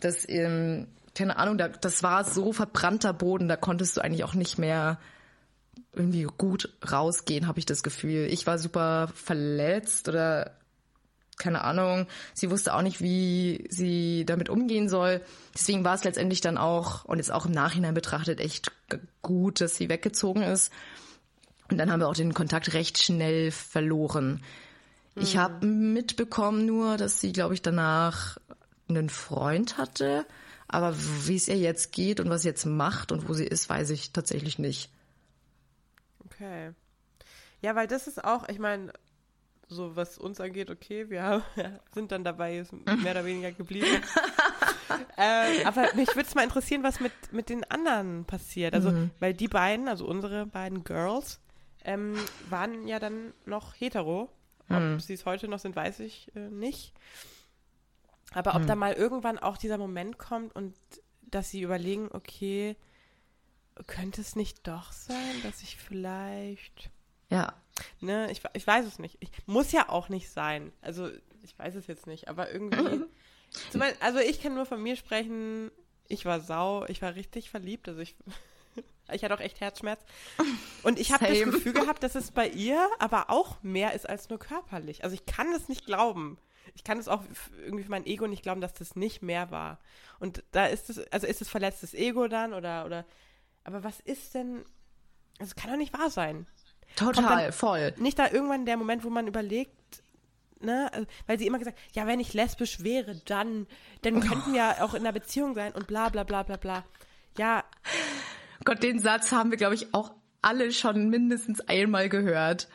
[0.00, 4.34] dass, ähm, keine Ahnung, da, das war so verbrannter Boden, da konntest du eigentlich auch
[4.34, 4.98] nicht mehr
[5.92, 8.26] irgendwie gut rausgehen, habe ich das Gefühl.
[8.30, 10.56] Ich war super verletzt oder
[11.36, 15.20] keine Ahnung, sie wusste auch nicht, wie sie damit umgehen soll.
[15.52, 18.70] Deswegen war es letztendlich dann auch, und jetzt auch im Nachhinein betrachtet, echt
[19.22, 20.72] gut, dass sie weggezogen ist.
[21.70, 24.42] Und dann haben wir auch den Kontakt recht schnell verloren.
[25.14, 25.22] Mhm.
[25.22, 28.38] Ich habe mitbekommen nur, dass sie, glaube ich, danach
[28.88, 30.26] einen Freund hatte.
[30.68, 30.94] Aber
[31.26, 33.90] wie es ihr jetzt geht und was sie jetzt macht und wo sie ist, weiß
[33.90, 34.90] ich tatsächlich nicht.
[36.34, 36.72] Okay.
[37.60, 38.92] Ja, weil das ist auch, ich meine,
[39.68, 41.42] so was uns angeht, okay, wir
[41.94, 42.64] sind dann dabei
[43.02, 43.86] mehr oder weniger geblieben.
[45.16, 48.74] ähm, aber mich würde es mal interessieren, was mit, mit den anderen passiert.
[48.74, 49.10] Also, mhm.
[49.20, 51.40] weil die beiden, also unsere beiden Girls,
[51.84, 52.16] ähm,
[52.48, 54.30] waren ja dann noch hetero.
[54.70, 55.00] Ob mhm.
[55.00, 56.94] sie es heute noch sind, weiß ich äh, nicht.
[58.32, 58.66] Aber ob mhm.
[58.66, 60.74] da mal irgendwann auch dieser Moment kommt und
[61.22, 62.76] dass sie überlegen, okay,
[63.86, 66.90] könnte es nicht doch sein, dass ich vielleicht.
[67.30, 67.54] Ja.
[68.00, 69.16] Ne, ich, ich weiß es nicht.
[69.20, 70.72] Ich, muss ja auch nicht sein.
[70.80, 71.10] Also,
[71.42, 73.04] ich weiß es jetzt nicht, aber irgendwie.
[73.72, 75.70] Beispiel, also, ich kann nur von mir sprechen.
[76.06, 77.88] Ich war sau, ich war richtig verliebt.
[77.88, 78.14] Also, ich.
[79.12, 80.02] Ich hatte auch echt Herzschmerz.
[80.82, 84.30] Und ich habe das Gefühl gehabt, dass es bei ihr aber auch mehr ist als
[84.30, 85.04] nur körperlich.
[85.04, 86.38] Also ich kann es nicht glauben.
[86.74, 87.22] Ich kann es auch
[87.62, 89.78] irgendwie für mein Ego nicht glauben, dass das nicht mehr war.
[90.20, 93.04] Und da ist es, also ist es verletztes Ego dann oder, oder,
[93.64, 94.64] aber was ist denn,
[95.38, 96.46] also es kann doch nicht wahr sein.
[96.96, 97.92] Total, voll.
[97.98, 100.02] Nicht da irgendwann der Moment, wo man überlegt,
[100.60, 103.66] ne, also, weil sie immer gesagt, ja, wenn ich lesbisch wäre, dann,
[104.02, 106.84] dann könnten wir auch in einer Beziehung sein und bla bla bla bla bla.
[107.36, 107.64] Ja.
[108.64, 112.68] Gott, den Satz haben wir, glaube ich, auch alle schon mindestens einmal gehört.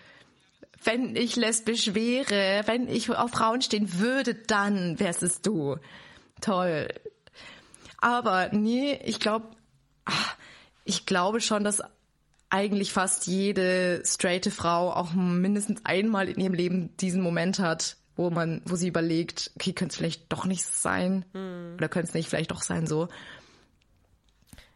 [0.83, 5.77] Wenn ich lesbisch wäre, wenn ich auf Frauen stehen würde, dann wärst es du.
[6.41, 6.87] Toll.
[7.99, 9.49] Aber nee, ich glaube,
[10.89, 11.81] ich glaube schon, dass
[12.49, 18.31] eigentlich fast jede straighte Frau auch mindestens einmal in ihrem Leben diesen Moment hat, wo
[18.31, 21.75] man, wo sie überlegt, okay, könnte es vielleicht doch nicht sein hm.
[21.77, 23.07] oder könnte es nicht vielleicht doch sein so.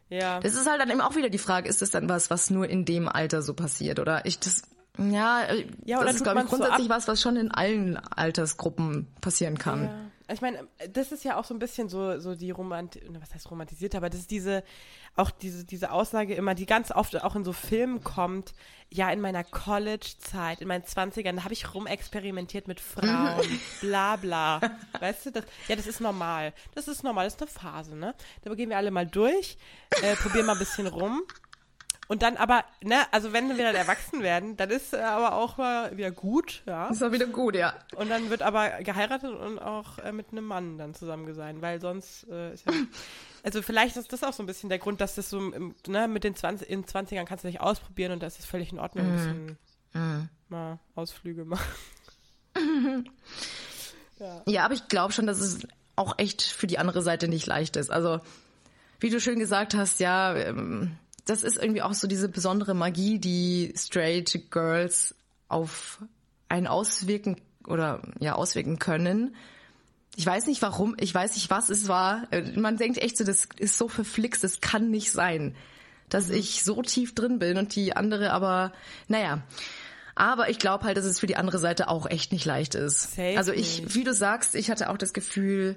[0.09, 0.39] Ja.
[0.39, 2.69] Das ist halt dann eben auch wieder die Frage, ist das dann was, was nur
[2.69, 4.61] in dem Alter so passiert oder ich das
[4.99, 5.47] ja,
[5.83, 9.85] ja das ist glaube ich grundsätzlich so was, was schon in allen Altersgruppen passieren kann.
[9.85, 9.95] Ja.
[10.31, 13.51] Ich meine, das ist ja auch so ein bisschen so, so die Romant, was heißt
[13.51, 14.63] romantisiert, aber das ist diese,
[15.15, 18.53] auch diese, diese Aussage immer, die ganz oft auch in so Filmen kommt,
[18.89, 24.61] ja, in meiner College-Zeit, in meinen Zwanzigern, da habe ich rumexperimentiert mit Frauen, bla bla.
[24.99, 26.53] Weißt du, das, ja, das ist normal.
[26.73, 28.15] Das ist normal, das ist eine Phase, ne?
[28.43, 29.57] Da gehen wir alle mal durch,
[30.01, 31.23] äh, probieren mal ein bisschen rum
[32.13, 35.97] und dann aber, ne, also wenn wir dann erwachsen werden, dann ist aber auch mal
[35.97, 36.89] wieder gut, ja.
[36.89, 37.73] Ist auch wieder gut, ja.
[37.95, 41.81] Und dann wird aber geheiratet und auch äh, mit einem Mann dann zusammen sein, weil
[41.81, 42.73] sonst äh, ist ja.
[43.43, 46.07] Also vielleicht ist das auch so ein bisschen der Grund, dass das so, im, ne,
[46.07, 49.07] mit den 20, in 20ern kannst du nicht ausprobieren und das ist völlig in Ordnung,
[49.07, 49.57] ein bisschen
[49.93, 50.29] mm.
[50.49, 51.65] mal Ausflüge machen.
[54.19, 54.43] ja.
[54.45, 57.75] ja, aber ich glaube schon, dass es auch echt für die andere Seite nicht leicht
[57.75, 57.89] ist.
[57.89, 58.21] Also,
[58.99, 63.19] wie du schön gesagt hast, ja, ähm, das ist irgendwie auch so diese besondere Magie,
[63.19, 65.15] die straight Girls
[65.47, 66.03] auf
[66.49, 69.35] einen auswirken oder ja auswirken können.
[70.15, 72.27] Ich weiß nicht warum, ich weiß nicht, was es war.
[72.55, 75.55] Man denkt echt so, das ist so verflixt, das kann nicht sein,
[76.09, 76.35] dass mhm.
[76.35, 78.73] ich so tief drin bin und die andere aber,
[79.07, 79.41] naja.
[80.15, 83.15] Aber ich glaube halt, dass es für die andere Seite auch echt nicht leicht ist.
[83.15, 85.75] Safe also ich, wie du sagst, ich hatte auch das Gefühl,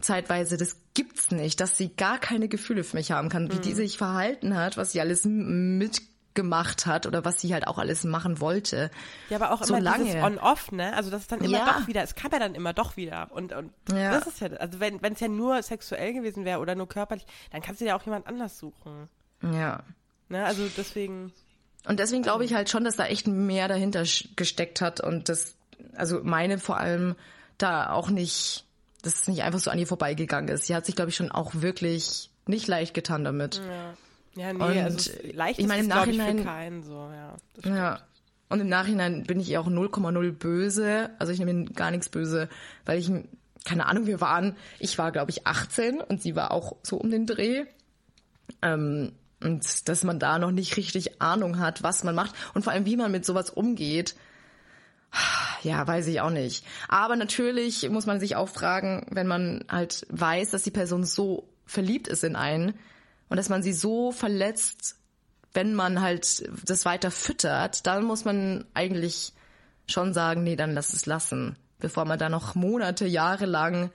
[0.00, 3.62] zeitweise, das gibt's nicht, dass sie gar keine Gefühle für mich haben kann, wie mhm.
[3.62, 8.04] die sich verhalten hat, was sie alles mitgemacht hat oder was sie halt auch alles
[8.04, 8.90] machen wollte.
[9.30, 10.04] Ja, aber auch so immer lange.
[10.04, 10.94] dieses On-Off, ne?
[10.94, 11.78] Also das ist dann immer ja.
[11.78, 13.28] doch wieder, es kam ja dann immer doch wieder.
[13.32, 14.12] Und, und ja.
[14.12, 17.62] das ist ja, also wenn es ja nur sexuell gewesen wäre oder nur körperlich, dann
[17.62, 19.08] kannst du ja auch jemand anders suchen.
[19.42, 19.82] Ja.
[20.28, 20.44] Ne?
[20.44, 21.32] Also deswegen.
[21.86, 24.04] Und deswegen glaube ich halt schon, dass da echt mehr dahinter
[24.36, 25.54] gesteckt hat und das,
[25.94, 27.14] also meine vor allem
[27.56, 28.67] da auch nicht
[29.08, 30.66] dass es nicht einfach so an ihr vorbeigegangen ist.
[30.66, 33.60] Sie hat sich, glaube ich, schon auch wirklich nicht leicht getan damit.
[34.36, 37.36] Ja, ja nee, und also leicht ich meine, im Nachhinein, ich, für keinen so, ja.
[37.64, 38.00] Ja.
[38.50, 41.10] Und im Nachhinein bin ich ihr auch 0,0 böse.
[41.18, 42.48] Also ich nehme gar nichts böse,
[42.84, 43.10] weil ich,
[43.64, 47.10] keine Ahnung, wir waren, ich war, glaube ich, 18 und sie war auch so um
[47.10, 47.64] den Dreh.
[48.60, 52.72] Ähm, und dass man da noch nicht richtig Ahnung hat, was man macht und vor
[52.72, 54.16] allem, wie man mit sowas umgeht,
[55.62, 56.64] ja, weiß ich auch nicht.
[56.88, 61.48] Aber natürlich muss man sich auch fragen, wenn man halt weiß, dass die Person so
[61.66, 62.74] verliebt ist in einen
[63.28, 64.96] und dass man sie so verletzt,
[65.54, 69.32] wenn man halt das weiter füttert, dann muss man eigentlich
[69.86, 73.90] schon sagen, nee, dann lass es lassen, bevor man da noch Monate, Jahre lang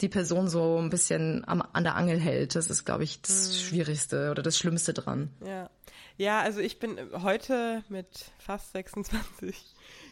[0.00, 2.54] die Person so ein bisschen am, an der Angel hält.
[2.54, 3.54] Das ist, glaube ich, das hm.
[3.54, 5.30] Schwierigste oder das Schlimmste dran.
[5.44, 5.68] Ja.
[6.16, 9.56] Ja, also ich bin heute mit fast 26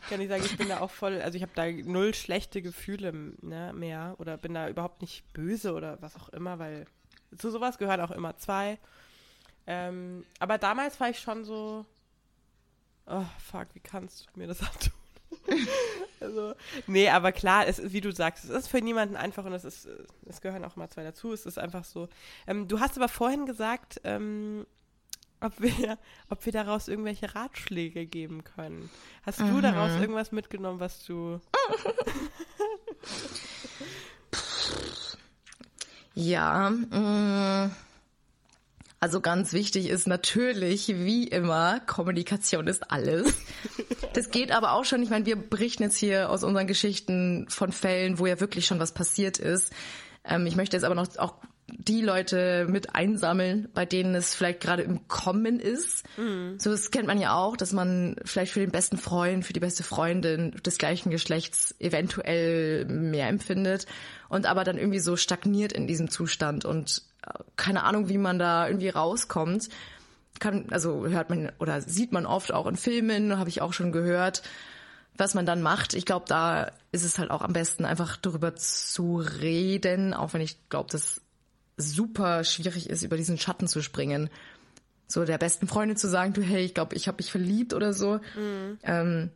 [0.09, 3.13] kann ich sagen, ich bin da auch voll, also ich habe da null schlechte Gefühle
[3.41, 6.87] ne, mehr oder bin da überhaupt nicht böse oder was auch immer, weil
[7.37, 8.79] zu sowas gehören auch immer zwei.
[9.67, 11.85] Ähm, aber damals war ich schon so,
[13.07, 14.93] oh fuck, wie kannst du mir das antun?
[16.21, 16.55] also,
[16.87, 19.89] nee, aber klar, es, wie du sagst, es ist für niemanden einfach und es ist,
[20.27, 21.33] es gehören auch immer zwei dazu.
[21.33, 22.09] Es ist einfach so.
[22.47, 24.67] Ähm, du hast aber vorhin gesagt, ähm,
[25.41, 25.99] ob wir,
[26.31, 28.91] ob wir daraus irgendwelche Ratschläge geben können.
[29.23, 29.55] Hast mhm.
[29.55, 31.41] du daraus irgendwas mitgenommen, was du.
[36.15, 37.67] ja, mh.
[37.67, 37.71] Mm,
[39.01, 43.33] also ganz wichtig ist natürlich, wie immer, Kommunikation ist alles.
[44.15, 47.71] Das geht aber auch schon, ich meine, wir berichten jetzt hier aus unseren Geschichten von
[47.71, 49.73] Fällen, wo ja wirklich schon was passiert ist.
[50.25, 51.35] Ähm, ich möchte jetzt aber noch auch
[51.77, 56.05] die Leute mit einsammeln, bei denen es vielleicht gerade im Kommen ist.
[56.17, 56.59] Mhm.
[56.59, 59.61] So, das kennt man ja auch, dass man vielleicht für den besten Freund, für die
[59.61, 63.87] beste Freundin des gleichen Geschlechts eventuell mehr empfindet
[64.29, 68.39] und aber dann irgendwie so stagniert in diesem Zustand und äh, keine Ahnung, wie man
[68.39, 69.69] da irgendwie rauskommt.
[70.41, 73.93] Kann, also hört man oder sieht man oft auch in Filmen, habe ich auch schon
[73.93, 74.43] gehört,
[75.17, 75.95] was man dann macht.
[75.95, 80.41] Ich glaube, da ist es halt auch am besten, einfach darüber zu reden, auch wenn
[80.41, 81.21] ich glaube, dass
[81.79, 84.29] super schwierig ist, über diesen Schatten zu springen.
[85.07, 87.95] So der besten Freundin zu sagen, du, hey, ich glaube, ich habe mich verliebt oder
[87.95, 88.21] so.
[88.37, 88.79] Mhm.
[88.83, 89.31] Ähm,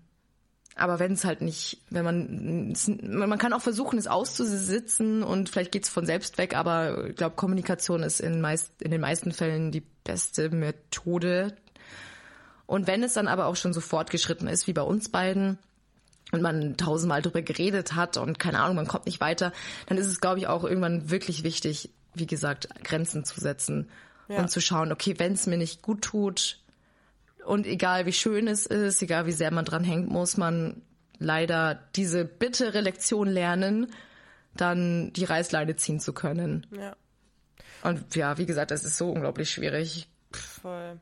[0.74, 2.74] aber wenn es halt nicht, wenn man,
[3.08, 7.36] man kann auch versuchen, es auszusitzen und vielleicht geht's von selbst weg, aber ich glaube,
[7.36, 11.56] Kommunikation ist in, meist, in den meisten Fällen die beste Methode.
[12.66, 15.58] Und wenn es dann aber auch schon so fortgeschritten ist, wie bei uns beiden,
[16.32, 19.52] und man tausendmal drüber geredet hat und keine Ahnung, man kommt nicht weiter,
[19.86, 23.90] dann ist es, glaube ich, auch irgendwann wirklich wichtig, wie gesagt, Grenzen zu setzen
[24.28, 24.38] ja.
[24.38, 26.60] und zu schauen, okay, wenn es mir nicht gut tut
[27.44, 30.82] und egal wie schön es ist, egal wie sehr man dran hängt, muss man
[31.18, 33.92] leider diese bittere Lektion lernen,
[34.54, 36.66] dann die Reißleine ziehen zu können.
[36.70, 36.96] Ja.
[37.82, 40.08] Und ja, wie gesagt, das ist so unglaublich schwierig.
[40.30, 41.00] Voll.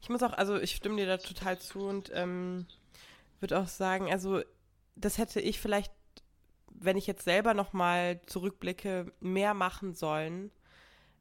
[0.00, 2.66] Ich muss auch, also ich stimme dir da total zu und ähm,
[3.40, 4.42] würde auch sagen, also
[4.96, 5.92] das hätte ich vielleicht
[6.84, 10.50] wenn ich jetzt selber nochmal zurückblicke, mehr machen sollen,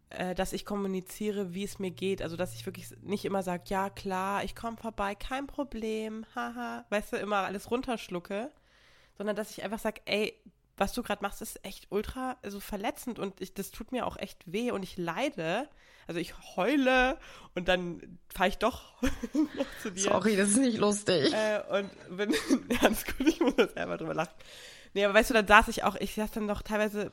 [0.09, 2.21] äh, dass ich kommuniziere, wie es mir geht.
[2.21, 6.85] Also, dass ich wirklich nicht immer sage, ja, klar, ich komme vorbei, kein Problem, haha,
[6.89, 8.51] weißt du, immer alles runterschlucke,
[9.17, 10.37] sondern dass ich einfach sage, ey,
[10.77, 14.17] was du gerade machst, ist echt ultra also verletzend und ich, das tut mir auch
[14.17, 15.69] echt weh und ich leide.
[16.07, 17.17] Also ich heule
[17.53, 19.01] und dann fahre ich doch
[19.81, 20.01] zu dir.
[20.01, 21.31] Sorry, das ist nicht lustig.
[21.33, 22.33] Äh, und bin
[22.81, 24.33] ganz gut, ich muss das selber drüber lachen.
[24.93, 27.11] Nee, aber weißt du, dann saß ich auch, ich saß dann doch teilweise äh,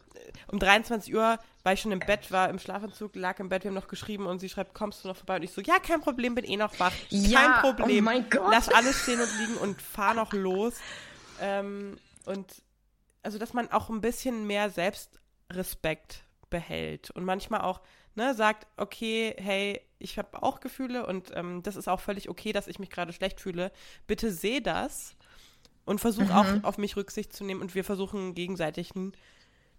[0.49, 3.71] um 23 Uhr, weil ich schon im Bett war, im Schlafanzug, lag im Bett, wir
[3.71, 5.37] haben noch geschrieben und sie schreibt, kommst du noch vorbei?
[5.37, 6.93] Und ich so, ja, kein Problem, bin eh noch wach.
[7.11, 8.05] Ja, kein oh Problem.
[8.05, 8.51] Oh mein Gott.
[8.51, 10.75] Lass alles stehen und liegen und fahr noch los.
[11.41, 12.63] Ähm, und
[13.23, 17.81] also, dass man auch ein bisschen mehr Selbstrespekt behält und manchmal auch
[18.15, 22.53] ne, sagt, okay, hey, ich habe auch Gefühle und ähm, das ist auch völlig okay,
[22.53, 23.73] dass ich mich gerade schlecht fühle.
[24.07, 25.17] Bitte seh das
[25.89, 26.33] und versuche mhm.
[26.33, 29.13] auch auf mich Rücksicht zu nehmen und wir versuchen gegenseitig ein,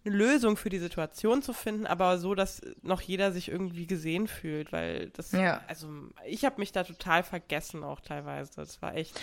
[0.05, 4.27] eine Lösung für die Situation zu finden, aber so, dass noch jeder sich irgendwie gesehen
[4.27, 5.61] fühlt, weil das, ja.
[5.67, 5.87] also
[6.25, 8.51] ich habe mich da total vergessen auch teilweise.
[8.55, 9.19] Das war echt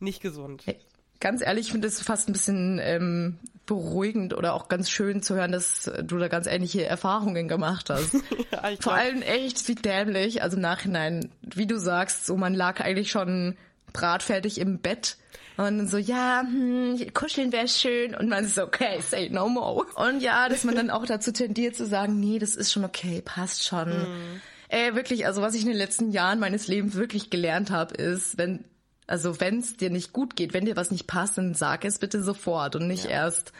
[0.00, 0.62] nicht gesund.
[0.66, 0.78] Hey,
[1.18, 5.34] ganz ehrlich, ich finde es fast ein bisschen ähm, beruhigend oder auch ganz schön zu
[5.34, 8.14] hören, dass du da ganz ähnliche Erfahrungen gemacht hast.
[8.52, 12.80] ja, Vor allem echt wie dämlich, also im Nachhinein, wie du sagst, so man lag
[12.80, 13.56] eigentlich schon
[13.92, 15.16] bratfertig im Bett
[15.56, 18.14] und dann so, ja, hm, kuscheln wäre schön.
[18.14, 19.86] Und man ist so, okay, say no more.
[19.96, 23.22] Und ja, dass man dann auch dazu tendiert zu sagen, nee, das ist schon okay,
[23.22, 23.88] passt schon.
[23.88, 24.40] Mhm.
[24.68, 28.38] Äh, wirklich, also was ich in den letzten Jahren meines Lebens wirklich gelernt habe, ist,
[28.38, 28.64] wenn,
[29.06, 31.98] also wenn es dir nicht gut geht, wenn dir was nicht passt, dann sag es
[31.98, 33.10] bitte sofort und nicht ja.
[33.10, 33.52] erst,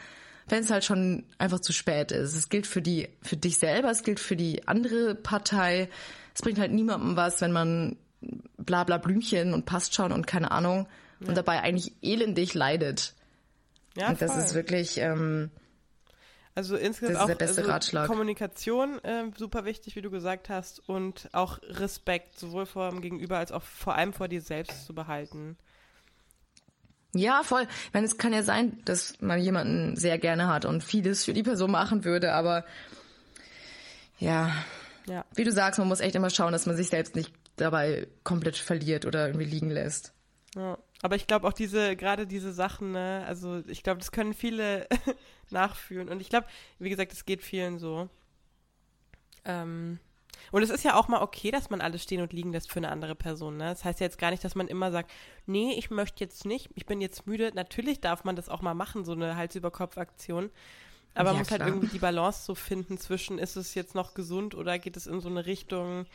[0.47, 2.35] wenn es halt schon einfach zu spät ist.
[2.35, 5.89] Es gilt für die, für dich selber, es gilt für die andere Partei.
[6.33, 7.97] Es bringt halt niemandem was, wenn man
[8.57, 10.87] bla bla Blümchen und passt schon und keine Ahnung
[11.19, 11.27] ja.
[11.27, 13.13] und dabei eigentlich elendig leidet.
[13.95, 14.41] Ja, und das voll.
[14.41, 15.51] ist wirklich ähm,
[16.55, 18.07] also insgesamt auch der beste also Ratschlag.
[18.07, 23.39] Kommunikation äh, super wichtig, wie du gesagt hast, und auch Respekt sowohl vor dem Gegenüber
[23.39, 25.57] als auch vor allem vor dir selbst zu behalten.
[27.15, 27.67] Ja, voll.
[27.87, 31.33] Ich meine, es kann ja sein, dass man jemanden sehr gerne hat und vieles für
[31.33, 32.65] die Person machen würde, aber
[34.19, 34.51] ja,
[35.07, 35.25] ja.
[35.35, 38.57] wie du sagst, man muss echt immer schauen, dass man sich selbst nicht dabei komplett
[38.57, 40.13] verliert oder irgendwie liegen lässt.
[40.55, 40.77] Ja.
[41.01, 44.87] Aber ich glaube auch diese, gerade diese Sachen, ne, also ich glaube, das können viele
[45.49, 46.09] nachfühlen.
[46.09, 46.47] Und ich glaube,
[46.79, 48.09] wie gesagt, es geht vielen so.
[49.45, 49.99] Ähm,
[50.51, 52.79] Und es ist ja auch mal okay, dass man alles stehen und liegen lässt für
[52.79, 53.57] eine andere Person.
[53.57, 53.65] Ne?
[53.65, 55.11] Das heißt ja jetzt gar nicht, dass man immer sagt,
[55.45, 57.51] nee, ich möchte jetzt nicht, ich bin jetzt müde.
[57.55, 60.51] Natürlich darf man das auch mal machen, so eine Hals-über-Kopf-Aktion.
[61.15, 61.69] Aber man Ja, muss halt klar.
[61.69, 65.21] irgendwie die Balance so finden zwischen, ist es jetzt noch gesund oder geht es in
[65.21, 66.07] so eine Richtung,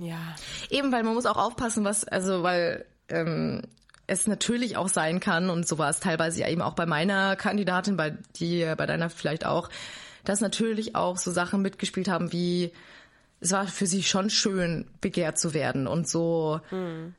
[0.00, 0.34] ja,
[0.70, 3.62] Eben, weil man muss auch aufpassen, was, also, weil ähm,
[4.06, 7.36] es natürlich auch sein kann, und so war es teilweise ja eben auch bei meiner
[7.36, 9.68] Kandidatin, bei dir, bei deiner vielleicht auch,
[10.24, 12.72] dass natürlich auch so Sachen mitgespielt haben wie,
[13.40, 16.60] es war für sie schon schön, begehrt zu werden und so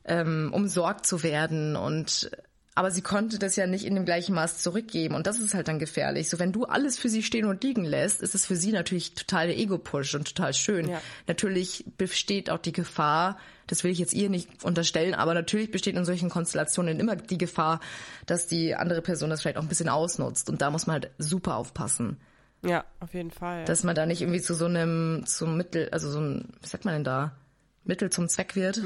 [0.04, 2.30] ähm, umsorgt zu werden und
[2.74, 5.68] aber sie konnte das ja nicht in dem gleichen Maß zurückgeben und das ist halt
[5.68, 6.30] dann gefährlich.
[6.30, 9.14] So wenn du alles für sie stehen und liegen lässt, ist es für sie natürlich
[9.14, 10.88] total der Ego-Push und total schön.
[10.88, 11.00] Ja.
[11.26, 15.96] Natürlich besteht auch die Gefahr, das will ich jetzt ihr nicht unterstellen, aber natürlich besteht
[15.96, 17.80] in solchen Konstellationen immer die Gefahr,
[18.24, 21.10] dass die andere Person das vielleicht auch ein bisschen ausnutzt und da muss man halt
[21.18, 22.16] super aufpassen,
[22.64, 23.66] ja, auf jeden Fall.
[23.66, 26.86] dass man da nicht irgendwie zu so einem zum Mittel, also so ein, wie sagt
[26.86, 27.36] man denn da,
[27.84, 28.80] Mittel zum Zweck wird,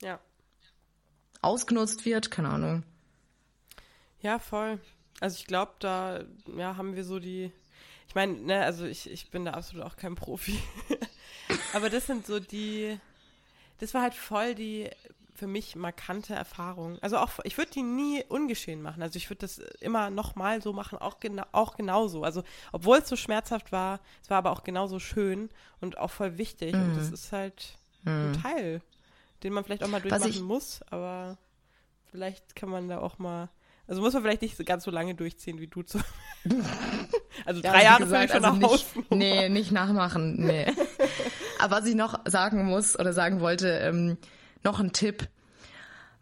[0.00, 0.18] ja.
[1.42, 2.84] ausgenutzt wird, keine Ahnung.
[4.20, 4.78] Ja, voll.
[5.20, 6.24] Also ich glaube, da
[6.56, 7.52] ja, haben wir so die.
[8.08, 10.58] Ich meine, ne, also ich, ich bin da absolut auch kein Profi.
[11.74, 12.98] Aber das sind so die.
[13.78, 14.90] Das war halt voll die
[15.34, 16.98] für mich markante Erfahrung.
[17.00, 19.02] Also auch, ich würde die nie ungeschehen machen.
[19.02, 22.24] Also ich würde das immer nochmal so machen, auch, genau, auch genauso.
[22.24, 22.42] Also
[22.72, 25.48] obwohl es so schmerzhaft war, es war aber auch genauso schön
[25.80, 26.74] und auch voll wichtig.
[26.74, 28.82] Und das ist halt ein Teil,
[29.44, 30.08] den man vielleicht auch mal Mhm.
[30.08, 31.38] Durchmachen muss, aber
[32.10, 33.48] vielleicht kann man da auch mal,
[33.88, 35.98] also muss man vielleicht nicht ganz so lange durchziehen wie du zu.
[37.44, 39.04] also Ja, drei Jahre gesagt, schon also nach nicht, Hause.
[39.10, 40.66] Nee, nicht nachmachen, nee.
[41.58, 44.18] Aber was ich noch sagen muss oder sagen wollte, ähm,
[44.62, 45.28] noch ein Tipp.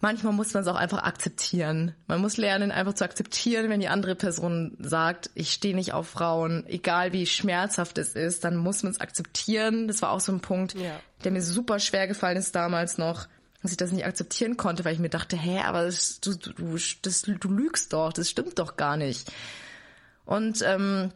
[0.00, 1.94] Manchmal muss man es auch einfach akzeptieren.
[2.06, 6.06] Man muss lernen, einfach zu akzeptieren, wenn die andere Person sagt, ich stehe nicht auf
[6.06, 9.88] Frauen, egal wie schmerzhaft es ist, dann muss man es akzeptieren.
[9.88, 11.00] Das war auch so ein Punkt, Ja.
[11.24, 13.26] der mir super schwer gefallen ist damals noch,
[13.66, 16.78] dass ich das nicht akzeptieren konnte, weil ich mir dachte, hä, aber das, du, du,
[17.02, 19.30] das, du lügst doch, das stimmt doch gar nicht.
[20.24, 21.12] Und ähm,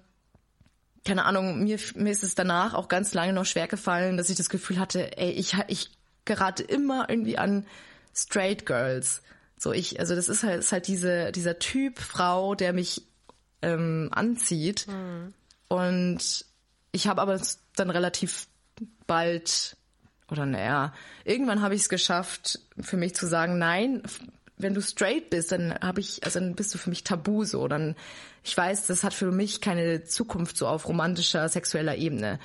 [1.05, 4.37] keine Ahnung, mir, mir ist es danach auch ganz lange noch schwer gefallen, dass ich
[4.37, 5.91] das Gefühl hatte, ey, ich, ich
[6.25, 7.67] gerate immer irgendwie an
[8.15, 9.23] Straight Girls.
[9.57, 13.03] So ich, also das ist halt, ist halt diese, dieser Typ Frau, der mich
[13.63, 14.87] ähm, anzieht.
[15.69, 16.45] Und
[16.93, 17.41] ich habe aber
[17.77, 18.49] dann relativ
[19.07, 19.77] bald
[20.31, 20.93] oder naja,
[21.25, 24.03] irgendwann habe ich es geschafft, für mich zu sagen, nein,
[24.63, 27.69] wenn du straight bist, dann habe ich, also dann bist du für mich tabu so.
[27.69, 27.97] Dann,
[28.45, 32.39] ich weiß, das hat für mich keine Zukunft so auf romantischer, sexueller Ebene.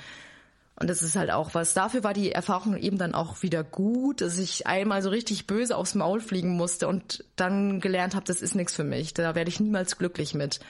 [0.78, 1.72] Und das ist halt auch was.
[1.72, 5.74] Dafür war die Erfahrung eben dann auch wieder gut, dass ich einmal so richtig böse
[5.74, 9.14] aufs Maul fliegen musste und dann gelernt habe, das ist nichts für mich.
[9.14, 10.60] Da werde ich niemals glücklich mit.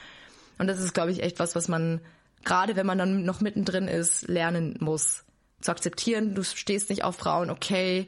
[0.57, 1.99] Und das ist, glaube ich, echt was, was man,
[2.45, 5.25] gerade wenn man dann noch mittendrin ist, lernen muss.
[5.61, 8.07] Zu akzeptieren, du stehst nicht auf Frauen, okay,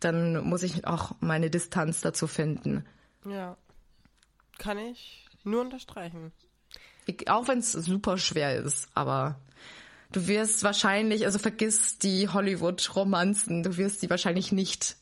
[0.00, 2.84] dann muss ich auch meine Distanz dazu finden.
[3.24, 3.56] Ja.
[4.58, 6.32] Kann ich nur unterstreichen.
[7.06, 9.40] Ich, auch wenn es super schwer ist, aber
[10.12, 14.96] du wirst wahrscheinlich, also vergiss die Hollywood-Romanzen, du wirst die wahrscheinlich nicht,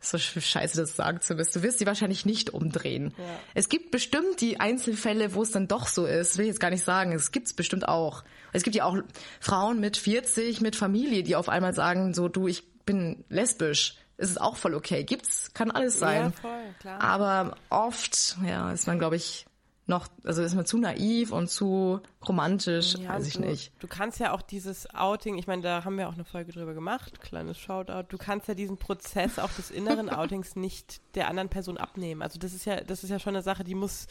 [0.00, 3.14] so sch- scheiße das sagen zu müssen, du wirst die wahrscheinlich nicht umdrehen.
[3.18, 3.24] Ja.
[3.54, 6.70] Es gibt bestimmt die Einzelfälle, wo es dann doch so ist, will ich jetzt gar
[6.70, 8.24] nicht sagen, es gibt's bestimmt auch.
[8.52, 8.96] Es gibt ja auch
[9.40, 13.96] Frauen mit 40, mit Familie, die auf einmal sagen, so du, ich bin lesbisch.
[14.16, 15.04] Es ist auch voll okay.
[15.04, 16.22] Gibt's, kann alles sein.
[16.22, 17.00] Ja, voll, klar.
[17.00, 19.46] Aber oft, ja, ist man, glaube ich,
[19.88, 23.72] noch, also ist man zu naiv und zu romantisch, Ja, weiß ich du, nicht.
[23.78, 26.74] Du kannst ja auch dieses Outing, ich meine, da haben wir auch eine Folge drüber
[26.74, 28.06] gemacht, kleines Shoutout.
[28.08, 32.22] Du kannst ja diesen Prozess auch des inneren Outings nicht der anderen Person abnehmen.
[32.22, 34.06] Also das ist ja, das ist ja schon eine Sache, die muss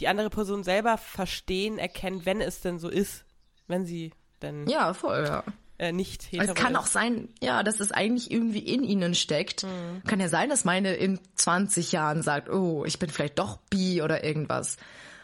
[0.00, 3.24] die andere Person selber verstehen, erkennen, wenn es denn so ist,
[3.68, 4.12] wenn sie
[4.42, 5.44] denn Ja, voll, ja.
[5.78, 6.78] Äh, nicht hetero Es kann ist.
[6.78, 9.64] auch sein, ja, dass es eigentlich irgendwie in ihnen steckt.
[9.64, 10.02] Mhm.
[10.06, 14.02] Kann ja sein, dass meine in 20 Jahren sagt, oh, ich bin vielleicht doch bi
[14.02, 14.76] oder irgendwas.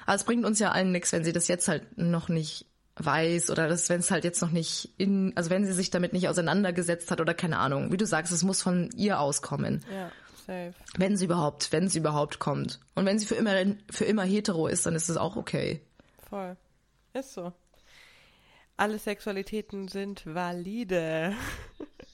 [0.07, 3.51] Aber es bringt uns ja allen nichts, wenn sie das jetzt halt noch nicht weiß
[3.51, 6.28] oder das, wenn es halt jetzt noch nicht in, also wenn sie sich damit nicht
[6.28, 7.92] auseinandergesetzt hat oder keine Ahnung.
[7.92, 9.84] Wie du sagst, es muss von ihr auskommen.
[9.94, 10.11] Ja,
[10.46, 10.74] safe.
[10.96, 12.80] Wenn sie überhaupt, wenn sie überhaupt kommt.
[12.94, 13.55] Und wenn sie für immer,
[13.90, 15.80] für immer hetero ist, dann ist es auch okay.
[16.28, 16.57] Voll.
[17.12, 17.53] Ist so.
[18.81, 21.35] Alle Sexualitäten sind valide.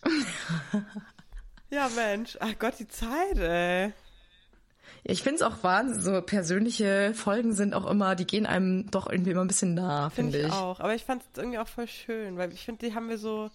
[1.71, 2.37] ja, Mensch.
[2.41, 3.93] Ach Gott, die Zeit, ey.
[5.05, 9.09] Ich finde es auch Wahnsinn, so persönliche Folgen sind auch immer, die gehen einem doch
[9.09, 10.61] irgendwie immer ein bisschen nah, Finde finde ich ich.
[10.61, 10.81] auch.
[10.81, 13.49] Aber ich fand es irgendwie auch voll schön, weil ich finde, die haben wir so.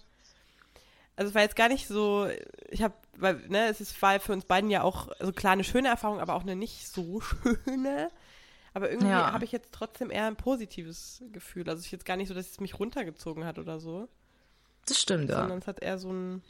[1.14, 2.28] Also es war jetzt gar nicht so,
[2.70, 5.64] ich habe, weil, ne, es ist, war für uns beiden ja auch, also klar eine
[5.64, 7.20] schöne Erfahrung, aber auch eine nicht so
[7.66, 8.08] schöne.
[8.74, 9.32] Aber irgendwie Ja.
[9.32, 11.68] habe ich jetzt trotzdem eher ein positives Gefühl.
[11.68, 14.08] Also es ist jetzt gar nicht so, dass es mich runtergezogen hat oder so.
[14.86, 15.40] Das stimmt, ja.
[15.40, 16.42] Sondern es hat eher so ein,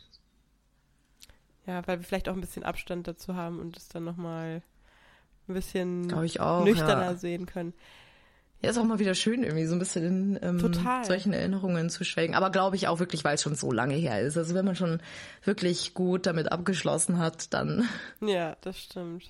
[1.67, 4.63] ja, weil wir vielleicht auch ein bisschen Abstand dazu haben und es dann nochmal
[5.49, 7.15] ein bisschen auch, nüchterner ja.
[7.17, 7.75] sehen können.
[8.63, 12.05] Ja, ist auch mal wieder schön, irgendwie so ein bisschen in ähm, solchen Erinnerungen zu
[12.05, 12.37] schwelgen.
[12.37, 14.39] Aber glaube ich auch wirklich, weil es schon so lange her ist.
[14.39, 15.01] Also wenn man schon
[15.43, 17.89] wirklich gut damit abgeschlossen hat, dann
[18.21, 19.25] Ja, das stimmt.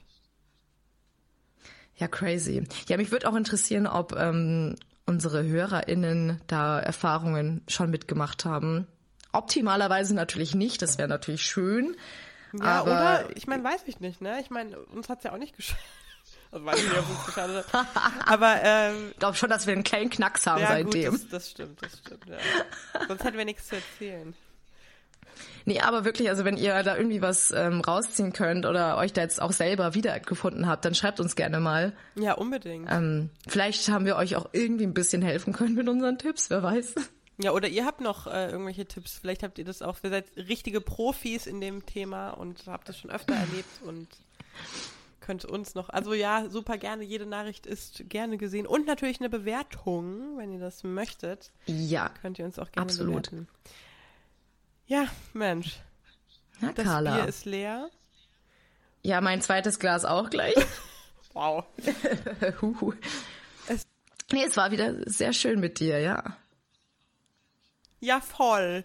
[2.03, 2.65] Ja crazy.
[2.89, 4.77] Ja, mich würde auch interessieren, ob ähm,
[5.07, 8.87] unsere HörerInnen da Erfahrungen schon mitgemacht haben.
[9.33, 11.97] Optimalerweise natürlich nicht, das wäre natürlich schön.
[12.53, 14.41] Ja, aber oder, ich meine, weiß ich nicht, ne?
[14.41, 15.83] Ich meine, uns hat's ja auch nicht geschadet.
[16.51, 17.87] Also weiß ich nicht, ob es uns geschadet hat.
[18.27, 21.13] Aber, ähm, ich glaube schon, dass wir einen kleinen Knacks haben ja, seitdem.
[21.13, 22.37] gut, das, das stimmt, das stimmt, ja.
[23.09, 24.35] Sonst hätten wir nichts zu erzählen.
[25.65, 29.23] Nee, aber wirklich, also wenn ihr da irgendwie was ähm, rausziehen könnt oder euch da
[29.23, 31.93] jetzt auch selber wiedergefunden habt, dann schreibt uns gerne mal.
[32.17, 32.91] Ja, unbedingt.
[32.91, 36.63] Ähm, vielleicht haben wir euch auch irgendwie ein bisschen helfen können mit unseren Tipps, wer
[36.63, 36.95] weiß.
[37.39, 39.19] Ja, oder ihr habt noch äh, irgendwelche Tipps.
[39.19, 39.97] Vielleicht habt ihr das auch.
[40.03, 44.09] Ihr seid richtige Profis in dem Thema und habt das schon öfter erlebt und
[45.21, 45.89] könnt uns noch.
[45.89, 47.05] Also ja, super gerne.
[47.05, 48.67] Jede Nachricht ist gerne gesehen.
[48.67, 51.53] Und natürlich eine Bewertung, wenn ihr das möchtet.
[51.67, 53.31] Ja, Könnt ihr uns auch gerne Absolut.
[53.31, 53.49] bewerten.
[54.93, 55.79] Ja, Mensch.
[56.61, 57.17] ja Das Carla.
[57.17, 57.89] Bier ist leer.
[59.03, 60.55] ja, mein zweites Glas auch gleich.
[61.35, 61.65] Wow.
[62.61, 62.93] Huhu.
[63.67, 63.87] Es-
[64.33, 66.37] nee, es war wieder sehr schön mit dir, ja.
[68.01, 68.85] Ja, voll.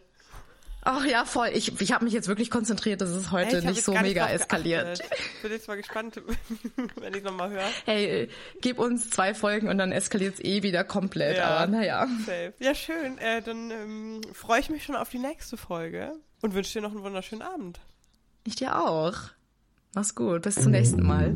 [0.90, 1.50] Ach ja, voll.
[1.54, 5.02] Ich, ich habe mich jetzt wirklich konzentriert, dass es heute nicht so mega drauf eskaliert.
[5.02, 6.22] Ich bin jetzt mal gespannt,
[6.96, 7.68] wenn ich nochmal höre.
[7.84, 8.30] Hey,
[8.62, 11.40] gib uns zwei Folgen und dann eskaliert es eh wieder komplett.
[11.40, 11.48] Ja.
[11.50, 12.08] Aber naja.
[12.26, 12.54] Safe.
[12.60, 13.18] Ja, schön.
[13.18, 16.92] Äh, dann ähm, freue ich mich schon auf die nächste Folge und wünsche dir noch
[16.92, 17.82] einen wunderschönen Abend.
[18.46, 19.16] Ich dir auch.
[19.94, 20.44] Mach's gut.
[20.44, 21.36] Bis zum nächsten Mal.